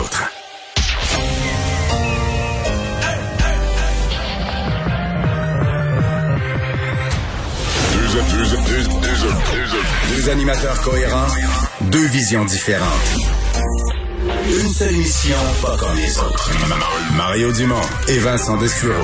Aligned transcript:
Deux, 0.00 0.06
deux, 8.08 8.44
deux, 8.44 8.56
deux, 8.66 9.08
deux, 9.10 10.16
Deux 10.16 10.30
animateurs 10.30 10.80
cohérents, 10.80 11.26
deux 11.82 12.06
visions 12.06 12.46
différentes. 12.46 12.86
Une 14.48 14.68
seule 14.72 14.92
mission, 14.94 15.36
pas 15.60 15.76
comme 15.76 15.96
les 15.96 16.18
autres. 16.18 16.50
Mario 17.14 17.52
Dumont 17.52 17.76
et 18.08 18.18
Vincent 18.18 18.56
Dessureau. 18.56 18.94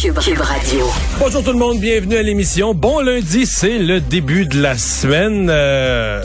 Cube, 0.00 0.18
Cube 0.18 0.40
Radio. 0.40 0.86
Bonjour 1.18 1.44
tout 1.44 1.52
le 1.52 1.58
monde, 1.58 1.78
bienvenue 1.78 2.16
à 2.16 2.22
l'émission. 2.22 2.72
Bon 2.72 3.00
lundi, 3.00 3.44
c'est 3.44 3.78
le 3.78 4.00
début 4.00 4.46
de 4.46 4.58
la 4.58 4.78
semaine, 4.78 5.48
euh, 5.50 6.22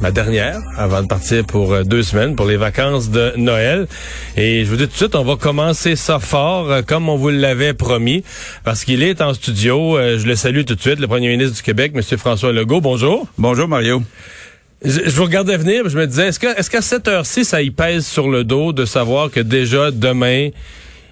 ma 0.00 0.10
dernière, 0.12 0.60
avant 0.76 1.02
de 1.02 1.08
partir 1.08 1.44
pour 1.44 1.72
euh, 1.72 1.82
deux 1.82 2.02
semaines 2.02 2.36
pour 2.36 2.46
les 2.46 2.56
vacances 2.56 3.10
de 3.10 3.32
Noël. 3.36 3.88
Et 4.36 4.64
je 4.64 4.70
vous 4.70 4.76
dis 4.76 4.84
tout 4.84 4.92
de 4.92 4.96
suite, 4.96 5.14
on 5.16 5.24
va 5.24 5.36
commencer 5.36 5.96
ça 5.96 6.20
fort, 6.20 6.70
euh, 6.70 6.82
comme 6.82 7.08
on 7.08 7.16
vous 7.16 7.30
l'avait 7.30 7.74
promis, 7.74 8.22
parce 8.64 8.84
qu'il 8.84 9.02
est 9.02 9.20
en 9.20 9.34
studio. 9.34 9.98
Euh, 9.98 10.18
je 10.18 10.26
le 10.26 10.36
salue 10.36 10.62
tout 10.64 10.76
de 10.76 10.80
suite, 10.80 11.00
le 11.00 11.08
premier 11.08 11.28
ministre 11.28 11.56
du 11.56 11.62
Québec, 11.62 11.92
M. 11.94 12.02
François 12.16 12.52
Legault. 12.52 12.80
Bonjour. 12.80 13.26
Bonjour 13.38 13.66
Mario. 13.66 14.02
Je, 14.84 15.00
je 15.06 15.10
vous 15.10 15.24
regardais 15.24 15.56
venir, 15.56 15.88
je 15.88 15.98
me 15.98 16.06
disais, 16.06 16.28
est-ce 16.28 16.38
que 16.38 16.56
est-ce 16.56 16.70
qu'à 16.70 16.82
cette 16.82 17.08
heure-ci, 17.08 17.44
ça 17.44 17.60
y 17.60 17.70
pèse 17.70 18.06
sur 18.06 18.28
le 18.28 18.44
dos 18.44 18.72
de 18.72 18.84
savoir 18.84 19.30
que 19.30 19.40
déjà 19.40 19.90
demain, 19.90 20.50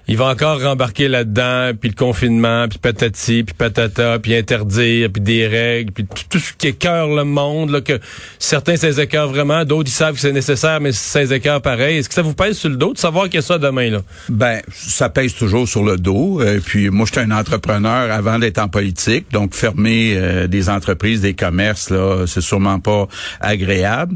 il 0.07 0.17
va 0.17 0.25
encore 0.25 0.61
rembarquer 0.61 1.07
là-dedans, 1.07 1.71
puis 1.79 1.89
le 1.89 1.95
confinement, 1.95 2.67
puis 2.67 2.79
patati, 2.79 3.43
puis 3.43 3.53
patata, 3.53 4.19
puis 4.19 4.35
interdire, 4.35 5.09
puis 5.11 5.21
des 5.21 5.47
règles, 5.47 5.91
puis 5.91 6.05
tout, 6.05 6.23
tout 6.29 6.39
ce 6.39 6.53
qui 6.53 6.67
écœure 6.67 7.07
le 7.09 7.23
monde, 7.23 7.71
là, 7.71 7.81
que 7.81 7.99
certains 8.39 8.75
écœure 8.99 9.27
vraiment, 9.27 9.65
d'autres 9.65 9.89
ils 9.89 9.93
savent 9.93 10.15
que 10.15 10.21
c'est 10.21 10.31
nécessaire, 10.31 10.79
mais 10.79 10.91
écœure 11.31 11.61
pareil. 11.61 11.97
Est-ce 11.97 12.07
que 12.09 12.15
ça 12.15 12.21
vous 12.21 12.33
pèse 12.33 12.57
sur 12.57 12.69
le 12.69 12.77
dos 12.77 12.93
de 12.93 12.97
savoir 12.97 13.25
qu'il 13.25 13.35
y 13.35 13.37
a 13.39 13.41
ça 13.41 13.57
demain, 13.57 13.89
là? 13.89 14.01
Ben, 14.29 14.61
ça 14.71 15.09
pèse 15.09 15.33
toujours 15.33 15.67
sur 15.67 15.83
le 15.83 15.97
dos. 15.97 16.41
Et 16.41 16.59
puis 16.59 16.89
moi, 16.89 17.05
j'étais 17.05 17.21
un 17.21 17.31
entrepreneur 17.31 18.11
avant 18.11 18.39
d'être 18.39 18.59
en 18.59 18.67
politique, 18.69 19.25
donc 19.31 19.53
fermer 19.53 20.13
euh, 20.15 20.47
des 20.47 20.69
entreprises, 20.69 21.21
des 21.21 21.33
commerces, 21.33 21.89
là, 21.89 22.25
c'est 22.27 22.41
sûrement 22.41 22.79
pas 22.79 23.07
agréable. 23.41 24.15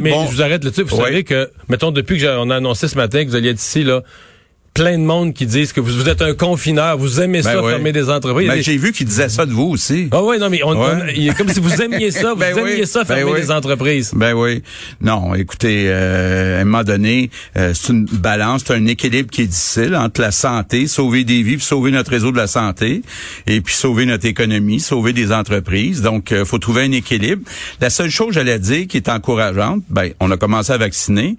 Mais 0.00 0.10
bon... 0.10 0.26
je 0.26 0.30
vous 0.32 0.42
arrête 0.42 0.64
là-dessus. 0.64 0.82
Vous 0.82 0.96
Oui. 0.96 1.02
savez 1.04 1.24
que, 1.24 1.50
mettons, 1.68 1.90
depuis 1.90 2.14
que 2.16 2.20
j'ai- 2.20 2.36
on 2.38 2.50
a 2.50 2.56
annoncé 2.56 2.88
ce 2.88 2.96
matin 2.96 3.24
que 3.24 3.28
vous 3.30 3.36
alliez 3.36 3.50
être 3.50 3.60
ici, 3.62 3.84
là, 3.84 4.02
plein 4.74 4.96
de 4.98 5.04
monde 5.04 5.34
qui 5.34 5.44
disent 5.44 5.72
que 5.74 5.80
vous, 5.80 5.92
vous 5.92 6.08
êtes 6.08 6.22
un 6.22 6.32
confineur, 6.34 6.96
vous 6.96 7.20
aimez 7.20 7.42
Ben 7.42 7.52
ça, 7.52 7.62
oui. 7.62 7.70
fermer 7.72 7.92
des 7.92 8.08
entreprises. 8.08 8.48
Ben, 8.48 8.54
Des- 8.56 8.62
j'ai 8.62 8.78
vu 8.78 8.92
qu'il 8.92 9.06
disait 9.06 9.28
ça 9.28 9.44
de 9.44 9.52
vous 9.52 9.64
aussi. 9.64 10.08
Ah 10.12 10.22
ouais, 10.22 10.38
non, 10.38 10.48
mais 10.48 10.62
on, 10.64 10.70
Ouais. 10.70 10.90
on- 10.94 11.08
il 11.14 11.28
est 11.28 11.34
comme 11.36 11.50
si 11.50 11.60
vous 11.60 11.82
aimiez 11.82 12.10
ça, 12.10 12.30
vous 12.32 12.36
Ben 12.40 12.56
aimiez 12.56 12.80
oui, 12.80 12.86
ça, 12.86 13.00
ben 13.04 13.16
fermer 13.16 13.32
oui. 13.34 13.40
des 13.42 13.50
entreprises. 13.50 14.12
Ben 14.14 14.32
oui. 14.32 14.62
Non, 15.02 15.34
écoutez, 15.34 15.84
euh, 15.88 16.58
à 16.58 16.62
un 16.62 16.64
moment 16.64 16.84
donné, 16.84 17.28
euh, 17.58 17.72
c'est 17.74 17.92
une 17.92 18.06
balance, 18.06 18.62
c'est 18.66 18.72
un 18.74 18.86
équilibre 18.86 19.28
qui 19.30 19.42
est 19.42 19.46
difficile 19.46 19.94
entre 19.94 20.22
la 20.22 20.30
santé, 20.32 20.86
sauver 20.86 21.24
des 21.24 21.42
vies, 21.42 21.56
puis 21.58 21.66
sauver 21.66 21.90
notre 21.90 22.10
réseau 22.10 22.32
de 22.32 22.38
la 22.38 22.46
santé, 22.46 23.02
et 23.46 23.60
puis 23.60 23.74
sauver 23.74 24.06
notre 24.06 24.24
économie, 24.26 24.80
sauver 24.80 25.12
des 25.12 25.32
entreprises. 25.32 26.00
Donc, 26.00 26.30
il 26.30 26.46
faut 26.46 26.58
trouver 26.58 26.82
un 26.84 26.92
équilibre. 26.92 27.42
La 27.82 27.90
seule 27.90 28.10
chose, 28.10 28.32
j'allais 28.32 28.58
dire, 28.58 28.86
qui 28.86 28.96
est 28.96 29.10
encourageante, 29.10 29.82
ben, 29.90 30.12
on 30.18 30.30
a 30.30 30.38
commencé 30.38 30.72
à 30.72 30.78
vacciner. 30.78 31.36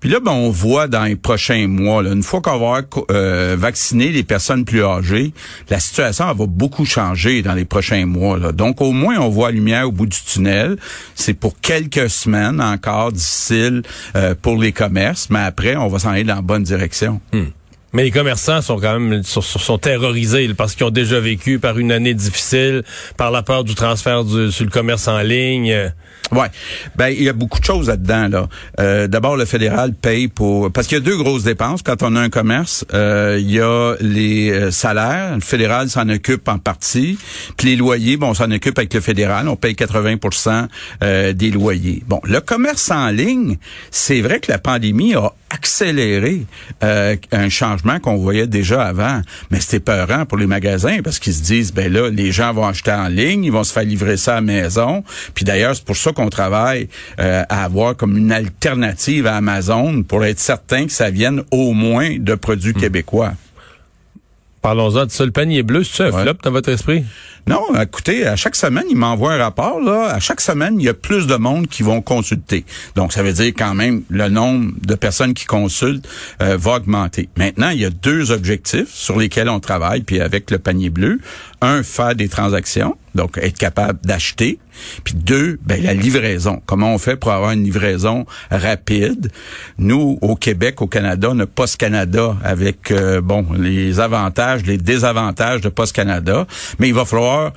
Puis 0.00 0.08
là, 0.08 0.18
ben, 0.20 0.32
on 0.32 0.48
voit 0.50 0.88
dans 0.88 1.04
les 1.04 1.16
prochains 1.16 1.68
mois, 1.68 2.02
là, 2.02 2.12
une 2.12 2.22
fois 2.22 2.40
qu'on 2.40 2.58
va 2.58 2.69
avoir 2.74 3.04
euh, 3.10 3.56
vacciné 3.58 4.08
les 4.08 4.22
personnes 4.22 4.64
plus 4.64 4.82
âgées, 4.82 5.32
la 5.68 5.80
situation 5.80 6.32
va 6.32 6.46
beaucoup 6.46 6.84
changer 6.84 7.42
dans 7.42 7.54
les 7.54 7.64
prochains 7.64 8.06
mois. 8.06 8.52
Donc, 8.52 8.80
au 8.80 8.92
moins, 8.92 9.18
on 9.18 9.28
voit 9.28 9.48
la 9.48 9.54
lumière 9.54 9.88
au 9.88 9.92
bout 9.92 10.06
du 10.06 10.18
tunnel. 10.20 10.76
C'est 11.14 11.34
pour 11.34 11.60
quelques 11.60 12.10
semaines 12.10 12.60
encore 12.60 13.12
difficile 13.12 13.82
euh, 14.16 14.34
pour 14.40 14.56
les 14.56 14.72
commerces, 14.72 15.28
mais 15.30 15.40
après, 15.40 15.76
on 15.76 15.88
va 15.88 15.98
s'en 15.98 16.10
aller 16.10 16.24
dans 16.24 16.36
la 16.36 16.42
bonne 16.42 16.62
direction. 16.62 17.20
Mais 17.92 18.04
les 18.04 18.10
commerçants 18.10 18.62
sont 18.62 18.78
quand 18.78 18.98
même 18.98 19.22
sont, 19.22 19.40
sont- 19.40 19.78
terrorisés 19.78 20.52
parce 20.54 20.74
qu'ils 20.74 20.86
ont 20.86 20.90
déjà 20.90 21.18
vécu 21.20 21.58
par 21.58 21.78
une 21.78 21.90
année 21.92 22.14
difficile, 22.14 22.82
par 23.16 23.30
la 23.30 23.42
peur 23.42 23.64
du 23.64 23.74
transfert 23.74 24.24
du, 24.24 24.52
sur 24.52 24.64
le 24.64 24.70
commerce 24.70 25.08
en 25.08 25.20
ligne. 25.20 25.92
Ouais. 26.32 26.46
Ben, 26.96 27.08
il 27.08 27.22
y 27.22 27.28
a 27.28 27.32
beaucoup 27.32 27.58
de 27.58 27.64
choses 27.64 27.88
là-dedans, 27.88 28.28
là. 28.28 28.48
Euh, 28.78 29.08
D'abord, 29.08 29.36
le 29.36 29.44
fédéral 29.44 29.94
paye 29.94 30.28
pour... 30.28 30.70
Parce 30.70 30.86
qu'il 30.86 30.98
y 30.98 31.00
a 31.00 31.04
deux 31.04 31.16
grosses 31.16 31.42
dépenses. 31.42 31.82
Quand 31.82 32.02
on 32.02 32.14
a 32.14 32.20
un 32.20 32.28
commerce, 32.30 32.84
euh, 32.94 33.38
il 33.40 33.50
y 33.50 33.60
a 33.60 33.94
les 34.00 34.50
euh, 34.50 34.70
salaires. 34.70 35.34
Le 35.34 35.40
fédéral 35.40 35.88
s'en 35.90 36.08
occupe 36.08 36.46
en 36.48 36.58
partie. 36.58 37.18
Puis 37.56 37.68
les 37.70 37.76
loyers, 37.76 38.16
bon, 38.16 38.28
on 38.28 38.34
s'en 38.34 38.50
occupe 38.50 38.78
avec 38.78 38.94
le 38.94 39.00
fédéral. 39.00 39.48
On 39.48 39.56
paye 39.56 39.74
80% 39.74 40.68
euh, 41.02 41.32
des 41.32 41.50
loyers. 41.50 42.04
Bon, 42.06 42.20
le 42.24 42.40
commerce 42.40 42.90
en 42.90 43.08
ligne, 43.08 43.58
c'est 43.90 44.20
vrai 44.20 44.38
que 44.40 44.52
la 44.52 44.58
pandémie 44.58 45.14
a 45.14 45.32
accéléré 45.50 46.46
euh, 46.82 47.16
un 47.32 47.48
changement 47.48 47.98
qu'on 47.98 48.16
voyait 48.16 48.46
déjà 48.46 48.82
avant. 48.82 49.20
Mais 49.50 49.60
c'était 49.60 49.80
peurant 49.80 50.24
pour 50.24 50.38
les 50.38 50.46
magasins 50.46 50.98
parce 51.02 51.18
qu'ils 51.18 51.34
se 51.34 51.42
disent, 51.42 51.72
ben 51.72 51.92
là, 51.92 52.08
les 52.08 52.32
gens 52.32 52.52
vont 52.52 52.66
acheter 52.66 52.92
en 52.92 53.08
ligne, 53.08 53.44
ils 53.44 53.52
vont 53.52 53.64
se 53.64 53.72
faire 53.72 53.84
livrer 53.84 54.16
ça 54.16 54.32
à 54.32 54.34
la 54.36 54.40
maison. 54.42 55.04
Puis 55.34 55.44
d'ailleurs, 55.44 55.74
c'est 55.74 55.84
pour 55.84 55.96
ça 55.96 56.12
qu'on 56.12 56.30
travaille 56.30 56.88
euh, 57.18 57.42
à 57.48 57.64
avoir 57.64 57.96
comme 57.96 58.16
une 58.16 58.32
alternative 58.32 59.26
à 59.26 59.36
Amazon 59.36 60.02
pour 60.02 60.24
être 60.24 60.40
certain 60.40 60.86
que 60.86 60.92
ça 60.92 61.10
vienne 61.10 61.42
au 61.50 61.72
moins 61.72 62.16
de 62.18 62.34
produits 62.34 62.74
québécois. 62.74 63.34
Parlons-en 64.62 65.06
de 65.06 65.10
ça. 65.10 65.24
Le 65.24 65.30
panier 65.30 65.62
bleu, 65.62 65.84
c'est 65.84 66.04
un 66.04 66.10
Ouais. 66.12 66.22
flop 66.22 66.34
dans 66.42 66.50
votre 66.50 66.68
esprit? 66.68 67.04
Non, 67.46 67.62
écoutez, 67.80 68.26
à 68.26 68.36
chaque 68.36 68.54
semaine, 68.54 68.84
il 68.90 68.96
m'envoie 68.96 69.32
un 69.32 69.38
rapport. 69.38 69.80
Là. 69.80 70.08
À 70.14 70.20
chaque 70.20 70.42
semaine, 70.42 70.76
il 70.78 70.84
y 70.84 70.88
a 70.90 70.94
plus 70.94 71.26
de 71.26 71.36
monde 71.36 71.66
qui 71.66 71.82
vont 71.82 72.02
consulter. 72.02 72.66
Donc, 72.96 73.14
ça 73.14 73.22
veut 73.22 73.32
dire 73.32 73.52
quand 73.56 73.74
même 73.74 74.02
le 74.10 74.28
nombre 74.28 74.72
de 74.82 74.94
personnes 74.94 75.32
qui 75.32 75.46
consultent 75.46 76.06
euh, 76.42 76.58
va 76.58 76.72
augmenter. 76.76 77.30
Maintenant, 77.38 77.70
il 77.70 77.80
y 77.80 77.86
a 77.86 77.90
deux 77.90 78.30
objectifs 78.30 78.90
sur 78.92 79.18
lesquels 79.18 79.48
on 79.48 79.58
travaille, 79.60 80.02
puis 80.02 80.20
avec 80.20 80.50
le 80.50 80.58
panier 80.58 80.90
bleu. 80.90 81.18
Un, 81.62 81.82
faire 81.82 82.14
des 82.14 82.28
transactions, 82.28 82.96
donc 83.14 83.36
être 83.38 83.58
capable 83.58 84.00
d'acheter. 84.04 84.58
Puis 85.04 85.14
deux, 85.14 85.58
ben, 85.62 85.82
la 85.82 85.92
livraison. 85.92 86.62
Comment 86.64 86.94
on 86.94 86.98
fait 86.98 87.16
pour 87.16 87.32
avoir 87.32 87.50
une 87.50 87.64
livraison 87.64 88.24
rapide? 88.50 89.30
Nous, 89.78 90.18
au 90.22 90.36
Québec, 90.36 90.80
au 90.80 90.86
Canada, 90.86 91.28
on 91.32 91.38
a 91.40 91.46
Post 91.46 91.76
Canada 91.76 92.36
avec 92.42 92.90
euh, 92.90 93.20
bon 93.20 93.46
les 93.58 94.00
avantages, 94.00 94.64
les 94.64 94.78
désavantages 94.78 95.60
de 95.60 95.68
Post 95.68 95.94
Canada. 95.94 96.46
Mais 96.78 96.88
il 96.88 96.94
va 96.94 97.04
falloir 97.04 97.52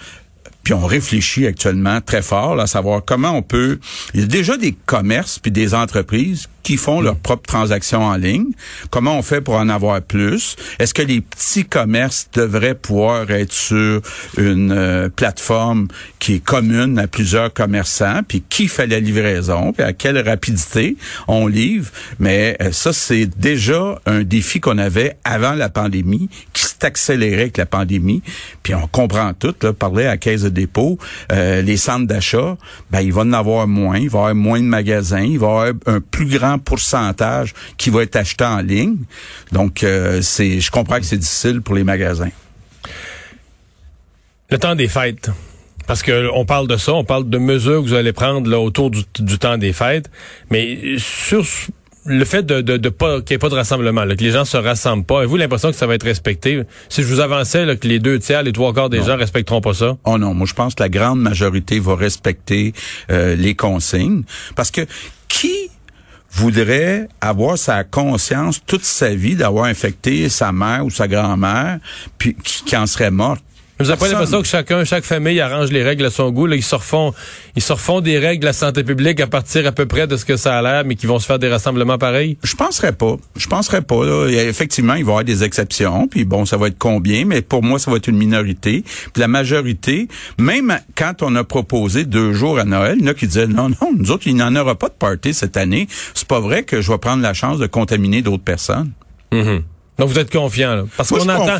puis 0.63 0.73
on 0.73 0.85
réfléchit 0.85 1.45
actuellement 1.45 1.99
très 1.99 2.21
fort 2.21 2.59
à 2.59 2.67
savoir 2.67 3.03
comment 3.05 3.31
on 3.31 3.41
peut. 3.41 3.79
Il 4.13 4.21
y 4.21 4.23
a 4.23 4.27
déjà 4.27 4.57
des 4.57 4.71
commerces 4.85 5.37
puis 5.39 5.51
des 5.51 5.73
entreprises 5.73 6.47
qui 6.63 6.77
font 6.77 7.01
leurs 7.01 7.17
propres 7.17 7.45
transactions 7.45 8.03
en 8.03 8.15
ligne. 8.15 8.47
Comment 8.89 9.17
on 9.17 9.21
fait 9.21 9.41
pour 9.41 9.55
en 9.55 9.69
avoir 9.69 10.01
plus? 10.01 10.55
Est-ce 10.79 10.93
que 10.93 11.01
les 11.01 11.21
petits 11.21 11.65
commerces 11.65 12.29
devraient 12.33 12.75
pouvoir 12.75 13.29
être 13.31 13.51
sur 13.51 14.01
une 14.37 14.71
euh, 14.71 15.09
plateforme 15.09 15.87
qui 16.19 16.35
est 16.35 16.43
commune 16.43 16.97
à 16.97 17.07
plusieurs 17.07 17.53
commerçants? 17.53 18.21
Puis 18.27 18.43
qui 18.47 18.67
fait 18.67 18.87
la 18.87 18.99
livraison? 18.99 19.73
Puis 19.73 19.83
à 19.83 19.93
quelle 19.93 20.17
rapidité 20.17 20.95
on 21.27 21.47
livre? 21.47 21.91
Mais 22.19 22.57
euh, 22.61 22.71
ça, 22.71 22.93
c'est 22.93 23.25
déjà 23.25 23.99
un 24.05 24.23
défi 24.23 24.59
qu'on 24.59 24.77
avait 24.77 25.17
avant 25.25 25.53
la 25.53 25.69
pandémie 25.69 26.29
qui 26.53 26.63
s'est 26.63 26.85
accéléré 26.85 27.41
avec 27.41 27.57
la 27.57 27.65
pandémie. 27.65 28.21
Puis 28.63 28.73
on 28.73 28.87
comprend 28.87 29.33
tout. 29.33 29.53
Là, 29.61 29.73
parler 29.73 30.05
à 30.05 30.17
caisse 30.17 30.43
de 30.43 30.49
dépôt, 30.49 30.97
euh, 31.31 31.61
les 31.61 31.77
centres 31.77 32.07
d'achat, 32.07 32.57
ben 32.91 33.01
il 33.01 33.11
va 33.11 33.21
en 33.21 33.33
avoir 33.33 33.67
moins, 33.67 33.97
il 33.97 34.09
va 34.09 34.19
y 34.19 34.21
avoir 34.21 34.35
moins 34.35 34.59
de 34.59 34.65
magasins, 34.65 35.21
il 35.21 35.39
va 35.39 35.47
y 35.47 35.49
avoir 35.49 35.73
un 35.87 35.99
plus 35.99 36.25
grand 36.25 36.52
pourcentage 36.59 37.53
qui 37.77 37.89
va 37.89 38.03
être 38.03 38.15
acheté 38.15 38.43
en 38.43 38.59
ligne. 38.59 38.97
Donc 39.51 39.83
euh, 39.83 40.21
c'est, 40.21 40.59
je 40.59 40.71
comprends 40.71 40.99
que 40.99 41.05
c'est 41.05 41.17
difficile 41.17 41.61
pour 41.61 41.75
les 41.75 41.83
magasins. 41.83 42.31
Le 44.49 44.57
temps 44.57 44.75
des 44.75 44.87
fêtes. 44.87 45.31
Parce 45.85 46.01
que 46.01 46.29
on 46.33 46.45
parle 46.45 46.67
de 46.67 46.77
ça, 46.77 46.93
on 46.93 47.03
parle 47.03 47.29
de 47.29 47.37
mesures 47.37 47.81
que 47.83 47.87
vous 47.87 47.93
allez 47.93 48.13
prendre 48.13 48.49
là, 48.49 48.59
autour 48.59 48.89
du, 48.89 49.03
du 49.19 49.37
temps 49.37 49.57
des 49.57 49.73
fêtes. 49.73 50.09
Mais 50.49 50.97
sur 50.97 51.45
le 52.05 52.25
fait 52.25 52.43
de, 52.43 52.61
de, 52.61 52.77
de 52.77 52.89
pas 52.89 53.21
qu'il 53.21 53.33
n'y 53.33 53.35
ait 53.35 53.39
pas 53.39 53.49
de 53.49 53.55
rassemblement, 53.55 54.05
là, 54.05 54.15
que 54.15 54.23
les 54.23 54.31
gens 54.31 54.45
se 54.45 54.57
rassemblent 54.57 55.05
pas, 55.05 55.19
avez-vous 55.19 55.37
l'impression 55.37 55.71
que 55.71 55.75
ça 55.75 55.87
va 55.87 55.95
être 55.95 56.03
respecté? 56.03 56.61
Si 56.89 57.01
je 57.01 57.07
vous 57.07 57.19
avançais 57.19 57.65
là, 57.65 57.75
que 57.75 57.87
les 57.87 57.99
deux 57.99 58.19
tiers, 58.19 58.43
les 58.43 58.53
trois 58.53 58.73
quarts 58.73 58.89
des 58.89 59.03
gens 59.03 59.17
respecteront 59.17 59.61
pas 59.61 59.73
ça? 59.73 59.97
Oh 60.05 60.17
non, 60.17 60.33
moi 60.33 60.45
je 60.47 60.53
pense 60.53 60.75
que 60.75 60.83
la 60.83 60.89
grande 60.89 61.19
majorité 61.19 61.79
va 61.79 61.95
respecter 61.95 62.73
euh, 63.09 63.35
les 63.35 63.55
consignes. 63.55 64.23
Parce 64.55 64.71
que 64.71 64.81
qui 65.27 65.69
voudrait 66.33 67.07
avoir 67.21 67.57
sa 67.57 67.83
conscience 67.83 68.59
toute 68.65 68.83
sa 68.83 69.13
vie 69.13 69.35
d'avoir 69.35 69.65
infecté 69.65 70.29
sa 70.29 70.51
mère 70.51 70.85
ou 70.85 70.89
sa 70.89 71.07
grand-mère, 71.07 71.79
puis 72.17 72.35
qui, 72.35 72.63
qui 72.63 72.75
en 72.75 72.87
serait 72.87 73.11
morte? 73.11 73.43
Vous 73.83 73.89
n'avez 73.89 73.99
pas 73.99 74.07
l'impression 74.07 74.41
que 74.41 74.47
chacun, 74.47 74.85
chaque 74.85 75.03
famille 75.03 75.39
arrange 75.41 75.71
les 75.71 75.83
règles 75.83 76.05
à 76.05 76.09
son 76.09 76.31
goût. 76.31 76.45
Là, 76.45 76.55
ils 76.55 76.63
se 76.63 76.75
refont, 76.75 77.13
ils 77.55 77.61
se 77.61 77.73
refont 77.73 77.99
des 77.99 78.17
règles 78.17 78.41
de 78.41 78.45
la 78.45 78.53
santé 78.53 78.83
publique 78.83 79.19
à 79.19 79.27
partir 79.27 79.67
à 79.67 79.71
peu 79.71 79.85
près 79.85 80.07
de 80.07 80.15
ce 80.15 80.23
que 80.23 80.37
ça 80.37 80.57
a 80.57 80.61
l'air, 80.61 80.83
mais 80.85 80.95
qui 80.95 81.05
vont 81.05 81.19
se 81.19 81.25
faire 81.25 81.39
des 81.39 81.49
rassemblements 81.49 81.97
pareils? 81.97 82.37
Je 82.43 82.55
penserais 82.55 82.93
pas. 82.93 83.17
Je 83.35 83.47
penserais 83.47 83.81
pas. 83.81 84.05
Là. 84.05 84.27
Effectivement, 84.29 84.93
il 84.93 85.03
va 85.03 85.09
y 85.09 85.11
avoir 85.11 85.23
des 85.25 85.43
exceptions. 85.43 86.07
Puis 86.07 86.23
bon, 86.23 86.45
ça 86.45 86.57
va 86.57 86.67
être 86.67 86.77
combien, 86.79 87.25
mais 87.25 87.41
pour 87.41 87.61
moi, 87.61 87.77
ça 87.77 87.91
va 87.91 87.97
être 87.97 88.07
une 88.07 88.17
minorité. 88.17 88.83
Puis 88.83 89.19
la 89.19 89.27
majorité, 89.27 90.07
même 90.37 90.79
quand 90.95 91.21
on 91.21 91.35
a 91.35 91.43
proposé 91.43 92.05
deux 92.05 92.33
jours 92.33 92.59
à 92.59 92.63
Noël, 92.63 92.97
il 92.99 93.05
y 93.05 93.07
en 93.09 93.11
a 93.11 93.13
qui 93.13 93.27
disaient 93.27 93.47
non, 93.47 93.69
non, 93.69 93.91
nous 93.97 94.11
autres, 94.11 94.27
il 94.27 94.35
n'y 94.35 94.43
en 94.43 94.55
aura 94.55 94.75
pas 94.75 94.87
de 94.87 94.93
party 94.93 95.33
cette 95.33 95.57
année. 95.57 95.87
C'est 96.13 96.27
pas 96.27 96.39
vrai 96.39 96.63
que 96.63 96.81
je 96.81 96.91
vais 96.91 96.97
prendre 96.97 97.21
la 97.21 97.33
chance 97.33 97.59
de 97.59 97.67
contaminer 97.67 98.21
d'autres 98.21 98.43
personnes. 98.43 98.91
Donc 99.99 100.09
vous 100.09 100.19
êtes 100.19 100.31
confiant, 100.31 100.75
là. 100.75 100.83
Parce 100.97 101.09
qu'on 101.09 101.27
entend, 101.29 101.57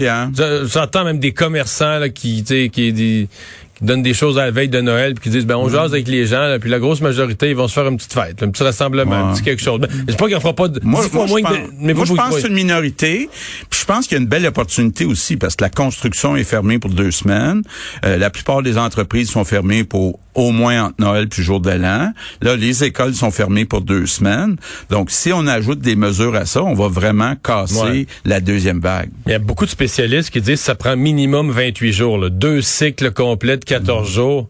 j'entends 0.65 1.03
même 1.06 1.19
des 1.19 1.33
commerçants 1.33 2.00
là, 2.00 2.09
qui, 2.09 2.44
qui, 2.44 2.91
des- 2.94 3.27
qui 3.75 3.83
donnent 3.85 4.03
des 4.03 4.13
choses 4.13 4.38
à 4.39 4.45
la 4.45 4.51
veille 4.51 4.69
de 4.69 4.81
Noël, 4.81 5.13
puis 5.15 5.24
qui 5.24 5.30
disent 5.30 5.45
ben 5.45 5.56
on 5.56 5.68
jase 5.69 5.94
avec 5.94 6.07
les 6.07 6.25
gens, 6.27 6.41
là, 6.41 6.59
puis 6.59 6.69
la 6.69 6.80
grosse 6.80 7.01
majorité 7.01 7.50
ils 7.50 7.56
vont 7.56 7.68
se 7.68 7.74
faire 7.74 7.88
une 7.88 7.97
petite 7.97 8.13
fête, 8.13 8.39
là, 8.41 8.47
un 8.47 8.51
petit 8.51 8.63
rassemblement, 8.63 9.30
un 9.30 9.33
petit 9.33 9.44
quelque 9.44 9.62
chose. 9.62 9.80
Ben, 9.80 9.88
je 10.07 10.12
sais 10.12 10.18
pas 10.18 10.27
qu'il 10.27 10.35
en 10.35 10.39
fera 10.39 10.53
pas 10.53 10.68
de, 10.68 10.80
Moi, 10.83 11.01
moi, 11.13 11.27
je 11.27 11.33
pense, 11.41 11.51
de- 11.51 11.57
mais 11.80 11.94
moi, 11.94 12.06
vous- 12.06 12.15
je 12.15 12.18
pense 12.19 12.30
oui. 12.30 12.35
que 12.35 12.41
c'est 12.41 12.47
une 12.47 12.53
minorité. 12.56 13.30
Puis 13.69 13.80
je 13.81 13.85
pense 13.85 14.07
qu'il 14.07 14.15
y 14.18 14.19
a 14.19 14.21
une 14.21 14.30
belle 14.30 14.45
opportunité 14.45 15.06
aussi 15.06 15.38
parce 15.38 15.56
que 15.56 15.63
la 15.63 15.69
construction 15.69 16.35
est 16.35 16.44
fermée 16.44 16.80
pour 16.80 16.91
deux 16.91 17.12
semaines. 17.12 17.62
Euh, 18.06 18.18
la 18.18 18.30
plupart 18.30 18.62
des 18.63 18.77
entreprises 18.77 19.30
sont 19.30 19.44
fermées 19.44 19.83
pour 19.83 20.19
au 20.35 20.51
moins 20.51 20.85
entre 20.85 20.95
Noël 21.00 21.27
puis 21.27 21.44
jour 21.44 21.59
de 21.59 21.71
l'an. 21.71 22.12
Là, 22.41 22.56
les 22.56 22.83
écoles 22.83 23.13
sont 23.13 23.31
fermées 23.31 23.65
pour 23.65 23.81
deux 23.81 24.06
semaines. 24.06 24.57
Donc, 24.89 25.12
si 25.12 25.31
on 25.33 25.45
ajoute 25.47 25.80
des 25.80 25.95
mesures 25.95 26.35
à 26.35 26.45
ça, 26.45 26.63
on 26.63 26.74
va 26.74 26.88
vraiment 26.88 27.35
casser 27.35 27.75
Ouais. 27.80 28.07
la 28.25 28.39
deuxième 28.39 28.80
vague. 28.80 29.09
Il 29.25 29.31
y 29.31 29.35
a 29.35 29.39
beaucoup 29.39 29.65
de 29.65 29.69
spécialistes 29.71 30.30
qui 30.31 30.41
disent 30.41 30.59
que 30.59 30.65
ça 30.65 30.75
prend 30.75 30.95
minimum 30.97 31.51
28 31.51 31.94
jours, 31.94 32.18
là, 32.18 32.30
deux 32.30 32.62
cycles 32.62 33.12
complets 33.12 33.57
de 33.57 33.65
14 33.65 34.09
jours. 34.12 34.50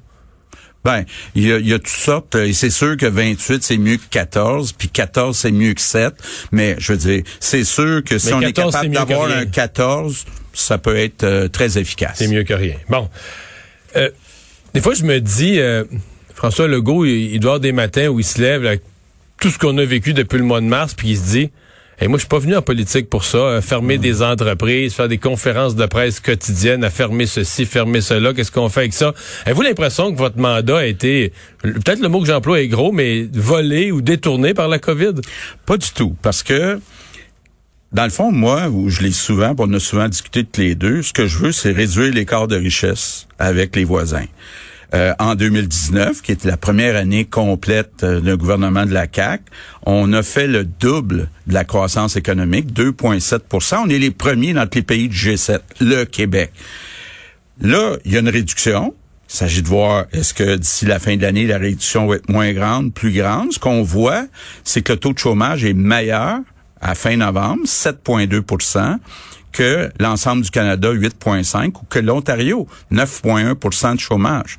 Ben, 0.86 1.06
il 1.34 1.48
y 1.48 1.52
a, 1.54 1.60
y 1.60 1.72
a 1.74 1.78
toutes 1.80 1.88
sortes. 1.88 2.36
euh, 2.36 2.46
Et 2.48 2.52
c'est 2.54 2.70
sûr 2.70 2.98
que 2.98 3.06
28, 3.06 3.64
c'est 3.64 3.78
mieux 3.78 3.96
que 3.96 4.04
14, 4.10 4.74
puis 4.74 4.90
14, 4.90 5.38
c'est 5.38 5.52
mieux 5.54 5.74
que 5.74 5.80
7. 5.82 6.14
Mais 6.52 6.76
je 6.78 6.92
veux 6.92 6.98
dire, 6.98 7.24
c'est 7.40 7.64
sûr 7.64 8.04
que 8.04 8.18
si 8.18 8.28
Mais 8.28 8.34
on 8.34 8.40
14, 8.42 8.50
est 8.76 8.80
capable 8.80 8.94
d'avoir 8.94 9.32
un 9.32 9.46
14, 9.46 10.26
ça 10.54 10.78
peut 10.78 10.98
être 10.98 11.24
euh, 11.24 11.48
très 11.48 11.78
efficace. 11.78 12.16
C'est 12.16 12.28
mieux 12.28 12.44
que 12.44 12.54
rien. 12.54 12.76
Bon. 12.90 13.10
Euh, 13.96 14.10
des 14.74 14.82
fois, 14.82 14.94
je 14.94 15.04
me 15.04 15.20
dis, 15.20 15.60
euh, 15.60 15.84
François 16.34 16.68
Legault, 16.68 17.06
il, 17.06 17.34
il 17.34 17.40
doit 17.40 17.52
avoir 17.52 17.60
des 17.60 17.72
matins 17.72 18.08
où 18.08 18.20
il 18.20 18.26
se 18.26 18.42
lève, 18.42 18.64
là, 18.64 18.70
avec 18.70 18.82
tout 19.40 19.50
ce 19.50 19.58
qu'on 19.58 19.78
a 19.78 19.86
vécu 19.86 20.14
depuis 20.14 20.38
le 20.38 20.44
mois 20.44 20.62
de 20.62 20.66
mars, 20.66 20.94
puis 20.94 21.10
il 21.10 21.18
se 21.18 21.32
dit, 21.32 21.52
Hey, 22.00 22.08
moi, 22.08 22.18
je 22.18 22.22
suis 22.22 22.28
pas 22.28 22.40
venu 22.40 22.56
en 22.56 22.62
politique 22.64 23.08
pour 23.08 23.24
ça, 23.24 23.38
euh, 23.38 23.62
fermer 23.62 24.00
des 24.00 24.24
entreprises, 24.24 24.94
faire 24.94 25.08
des 25.08 25.20
conférences 25.20 25.76
de 25.76 25.86
presse 25.86 26.20
quotidiennes, 26.20 26.84
à 26.84 26.90
fermer 26.90 27.28
ceci, 27.28 27.68
fermer 27.68 28.02
cela, 28.02 28.34
qu'est-ce 28.34 28.52
qu'on 28.52 28.68
fait 28.68 28.82
avec 28.82 28.94
ça? 28.94 29.14
Avez-vous 29.46 29.62
l'impression 29.62 30.12
que 30.12 30.18
votre 30.18 30.40
mandat 30.40 30.80
a 30.80 30.86
été, 30.86 31.32
peut-être 31.62 32.02
le 32.02 32.10
mot 32.10 32.20
que 32.20 32.26
j'emploie 32.26 32.62
est 32.62 32.68
gros, 32.68 32.92
mais 32.92 33.28
volé 33.32 33.92
ou 33.92 34.02
détourné 34.02 34.56
par 34.56 34.70
la 34.70 34.80
COVID? 34.80 35.14
Pas 35.68 35.78
du 35.78 35.92
tout, 35.92 36.16
parce 36.24 36.42
que 36.42 36.80
dans 37.92 38.06
le 38.06 38.10
fond, 38.10 38.32
moi, 38.32 38.70
où 38.70 38.90
je 38.90 39.04
l'ai 39.04 39.12
souvent, 39.12 39.54
on 39.60 39.72
a 39.72 39.80
souvent 39.80 40.10
discuté 40.10 40.42
de 40.42 40.50
les 40.58 40.74
deux, 40.74 41.04
ce 41.04 41.14
que 41.14 41.28
je 41.28 41.38
veux, 41.38 41.52
c'est 41.52 41.72
réduire 41.72 42.12
l'écart 42.12 42.48
de 42.48 42.56
richesse 42.56 43.28
avec 43.38 43.76
les 43.76 43.84
voisins. 43.84 44.26
Euh, 44.94 45.14
en 45.18 45.34
2019, 45.34 46.22
qui 46.22 46.32
était 46.32 46.48
la 46.48 46.58
première 46.58 46.96
année 46.96 47.26
complète 47.26 48.04
euh, 48.04 48.20
d'un 48.20 48.36
gouvernement 48.36 48.86
de 48.86 48.94
la 48.94 49.08
CAC, 49.08 49.42
on 49.88 50.14
a 50.14 50.22
fait 50.22 50.46
le 50.46 50.66
double 50.66 51.30
de 51.48 51.54
la 51.54 51.64
croissance 51.64 52.16
économique, 52.16 52.72
2,7% 52.74 53.78
On 53.86 53.90
est 53.90 53.98
les 53.98 54.12
premiers 54.12 54.54
dans 54.54 54.68
tous 54.68 54.80
les 54.80 54.84
pays 54.84 55.10
du 55.10 55.18
G7, 55.18 55.62
le 55.82 56.04
Québec. 56.04 56.52
Là, 57.60 57.98
il 58.06 58.14
y 58.14 58.18
a 58.18 58.20
une 58.20 58.30
réduction. 58.30 58.94
Il 59.30 59.36
s'agit 59.36 59.64
de 59.64 59.68
voir 59.68 60.06
est-ce 60.12 60.36
que 60.36 60.58
d'ici 60.58 60.86
la 60.86 61.00
fin 61.00 61.16
de 61.16 61.24
l'année, 61.24 61.48
la 61.48 61.58
réduction 61.58 62.06
va 62.06 62.18
être 62.18 62.30
moins 62.30 62.54
grande, 62.54 62.94
plus 62.94 63.14
grande. 63.14 63.52
Ce 63.52 63.58
qu'on 63.58 63.82
voit, 63.82 64.28
c'est 64.64 64.84
que 64.84 64.94
le 64.94 65.00
taux 65.00 65.14
de 65.14 65.18
chômage 65.18 65.66
est 65.66 65.74
meilleur 65.74 66.38
à 66.82 66.94
fin 66.94 67.18
novembre, 67.18 67.64
7,2 67.66 68.44
que 69.54 69.90
l'ensemble 70.00 70.42
du 70.42 70.52
Canada, 70.52 70.92
8,5 70.92 71.68
ou 71.68 71.86
que 71.90 72.00
l'Ontario, 72.00 72.68
9,1% 72.92 73.96
de 73.96 74.00
chômage. 74.00 74.58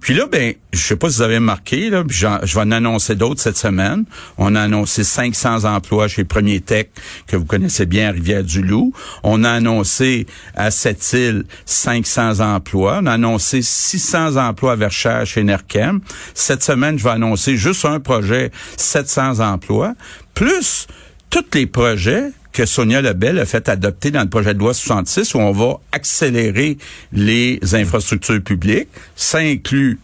Puis 0.00 0.14
là, 0.14 0.26
ben, 0.30 0.54
je 0.72 0.78
sais 0.78 0.96
pas 0.96 1.10
si 1.10 1.16
vous 1.16 1.22
avez 1.22 1.40
marqué, 1.40 1.90
là, 1.90 2.04
je 2.08 2.26
vais 2.26 2.60
en 2.60 2.70
annoncer 2.70 3.16
d'autres 3.16 3.40
cette 3.40 3.56
semaine. 3.56 4.04
On 4.36 4.54
a 4.54 4.62
annoncé 4.62 5.02
500 5.02 5.64
emplois 5.64 6.06
chez 6.06 6.24
Premier 6.24 6.60
Tech, 6.60 6.86
que 7.26 7.36
vous 7.36 7.44
connaissez 7.44 7.84
bien 7.84 8.12
Rivière-du-Loup. 8.12 8.92
On 9.24 9.42
a 9.42 9.50
annoncé 9.50 10.26
à 10.54 10.70
Sept-Îles 10.70 11.44
500 11.66 12.40
emplois. 12.40 13.00
On 13.02 13.06
a 13.06 13.14
annoncé 13.14 13.60
600 13.60 14.36
emplois 14.36 14.72
à 14.72 14.76
Verchères 14.76 15.26
chez 15.26 15.42
Nerkem. 15.42 16.00
Cette 16.32 16.62
semaine, 16.62 16.96
je 16.96 17.04
vais 17.04 17.10
annoncer 17.10 17.56
juste 17.56 17.84
un 17.84 17.98
projet, 17.98 18.52
700 18.76 19.40
emplois, 19.40 19.94
plus 20.32 20.86
tous 21.28 21.44
les 21.54 21.66
projets 21.66 22.30
que 22.58 22.66
Sonia 22.66 23.00
Lebel 23.00 23.38
a 23.38 23.46
fait 23.46 23.68
adopter 23.68 24.10
dans 24.10 24.22
le 24.22 24.28
projet 24.28 24.52
de 24.52 24.58
loi 24.58 24.74
66 24.74 25.34
où 25.34 25.38
on 25.38 25.52
va 25.52 25.78
accélérer 25.92 26.76
les 27.12 27.60
infrastructures 27.72 28.42
publiques. 28.42 28.88
Ça 29.14 29.38
inclut 29.38 30.00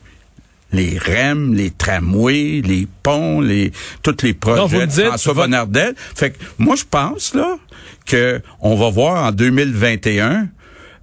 les 0.70 0.96
REM, 0.96 1.52
les 1.52 1.72
tramways, 1.72 2.62
les 2.62 2.86
ponts, 3.02 3.40
les 3.40 3.72
tous 4.04 4.22
les 4.22 4.34
projets 4.34 4.60
Non, 4.60 4.66
vous 4.68 4.78
de 4.78 4.86
dites, 4.86 5.04
François 5.06 5.34
Bonnardel. 5.34 5.96
Fait 6.14 6.30
que 6.30 6.38
moi 6.58 6.76
je 6.76 6.84
pense 6.88 7.34
là 7.34 7.58
que 8.06 8.40
on 8.60 8.76
va 8.76 8.88
voir 8.88 9.24
en 9.24 9.32
2021 9.32 10.46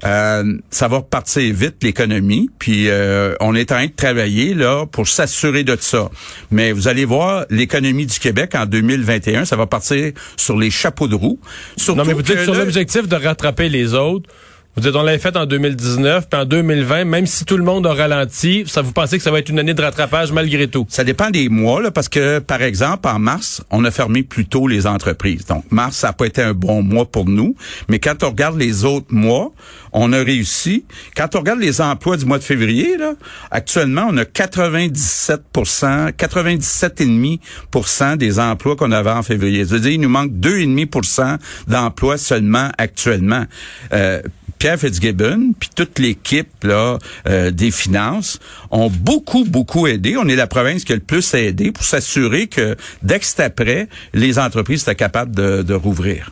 euh, 0.04 0.58
ça 0.70 0.88
va 0.88 0.98
repartir 0.98 1.54
vite 1.54 1.76
l'économie, 1.84 2.50
puis 2.60 2.90
euh, 2.90 3.36
on 3.40 3.56
est 3.56 3.72
en 3.72 3.76
train 3.76 3.86
de 3.86 3.92
travailler 3.92 4.54
là 4.54 4.86
pour 4.86 5.08
s'assurer 5.08 5.64
de 5.64 5.78
ça. 5.80 6.10
Mais 6.50 6.72
vous 6.72 6.88
allez 6.88 7.06
voir 7.06 7.46
l'économie 7.50 8.06
du 8.06 8.20
Québec 8.20 8.54
en 8.56 8.66
2021, 8.66 9.46
ça 9.46 9.56
va 9.56 9.68
partir 9.68 10.12
sur 10.38 10.58
les 10.58 10.72
chapeaux 10.72 11.08
de 11.08 11.16
roue. 11.16 11.40
Surtout 11.78 11.98
Non, 11.98 12.06
mais 12.06 12.14
vous 12.14 12.22
dites 12.22 12.44
sur 12.44 12.56
l'objectif 12.56 13.08
de 13.08 13.16
rattraper 13.16 13.70
les 13.70 13.94
autres. 13.94 14.30
Vous 14.76 14.84
dites, 14.84 14.96
on 14.96 15.04
l'avait 15.04 15.20
fait 15.20 15.36
en 15.36 15.46
2019, 15.46 16.30
puis 16.30 16.40
en 16.40 16.46
2020, 16.46 17.04
même 17.04 17.26
si 17.26 17.44
tout 17.44 17.58
le 17.58 17.64
monde 17.64 17.86
a 17.86 17.94
ralenti, 17.94 18.64
ça 18.68 18.82
vous 18.82 18.94
pensez 18.94 19.18
que 19.18 19.24
ça 19.24 19.30
va 19.30 19.40
être 19.40 19.50
une 19.50 19.60
année 19.60 19.74
de 19.74 19.82
rattrapage 19.82 20.32
malgré 20.32 20.70
tout? 20.70 20.86
Ça 20.88 21.04
dépend 21.04 21.30
des 21.30 21.50
mois, 21.50 21.82
là, 21.82 21.92
parce 21.92 22.08
que, 22.08 22.40
par 22.40 22.62
exemple, 22.62 23.10
en 23.10 23.20
mars, 23.20 23.62
on 23.70 23.84
a 23.84 23.92
fermé 23.92 24.24
plus 24.24 24.46
tôt 24.46 24.70
les 24.70 24.88
entreprises. 24.88 25.46
Donc, 25.46 25.66
mars, 25.72 25.98
ça 25.98 26.08
n'a 26.08 26.14
pas 26.14 26.26
été 26.26 26.42
un 26.42 26.54
bon 26.54 26.84
mois 26.84 27.06
pour 27.06 27.26
nous. 27.26 27.54
Mais 27.90 28.00
quand 28.00 28.24
on 28.24 28.30
regarde 28.30 28.58
les 28.58 28.86
autres 28.86 29.14
mois, 29.14 29.52
on 29.92 30.14
a 30.14 30.24
réussi. 30.24 30.86
Quand 31.18 31.36
on 31.36 31.40
regarde 31.40 31.60
les 31.60 31.82
emplois 31.82 32.16
du 32.16 32.24
mois 32.24 32.38
de 32.38 32.44
février, 32.44 32.96
là, 32.98 33.16
actuellement, 33.52 34.08
on 34.10 34.16
a 34.18 34.24
97% 34.24 36.14
97,5% 36.14 38.18
des 38.18 38.40
emplois 38.40 38.76
qu'on 38.76 38.92
avait 38.92 39.12
en 39.12 39.24
février. 39.24 39.66
Ça 39.66 39.74
veut 39.74 39.80
dire 39.82 39.92
il 39.92 40.02
nous 40.02 40.10
manque 40.10 40.32
2,5% 40.32 41.38
d'emplois 41.68 42.18
seulement 42.18 42.70
actuellement. 42.78 43.46
Euh, 43.94 44.22
Pierre 44.62 44.78
Fitzgibbon, 44.78 45.54
puis 45.60 45.70
toute 45.76 45.98
l'équipe 45.98 46.64
là 46.64 47.00
euh, 47.28 47.50
des 47.50 47.72
finances 47.72 48.38
ont 48.70 48.92
beaucoup 48.92 49.44
beaucoup 49.44 49.88
aidé. 49.88 50.18
On 50.18 50.28
est 50.28 50.36
la 50.36 50.46
province 50.46 50.84
qui 50.84 50.92
a 50.92 50.96
le 50.96 51.02
plus 51.02 51.34
aidé 51.34 51.72
pour 51.72 51.84
s'assurer 51.84 52.46
que 52.46 52.76
dès 53.02 53.18
que 53.18 53.26
c'est 53.26 53.42
après, 53.42 53.88
les 54.14 54.38
entreprises 54.38 54.84
étaient 54.84 54.94
capables 54.94 55.36
de, 55.36 55.64
de 55.64 55.74
rouvrir. 55.74 56.32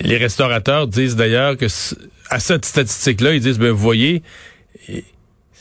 Les 0.00 0.16
restaurateurs 0.16 0.86
disent 0.86 1.16
d'ailleurs 1.16 1.58
que 1.58 1.66
à 2.30 2.40
cette 2.40 2.64
statistique-là, 2.64 3.34
ils 3.34 3.40
disent, 3.40 3.58
ben, 3.58 3.72
vous 3.72 3.76
voyez, 3.76 4.22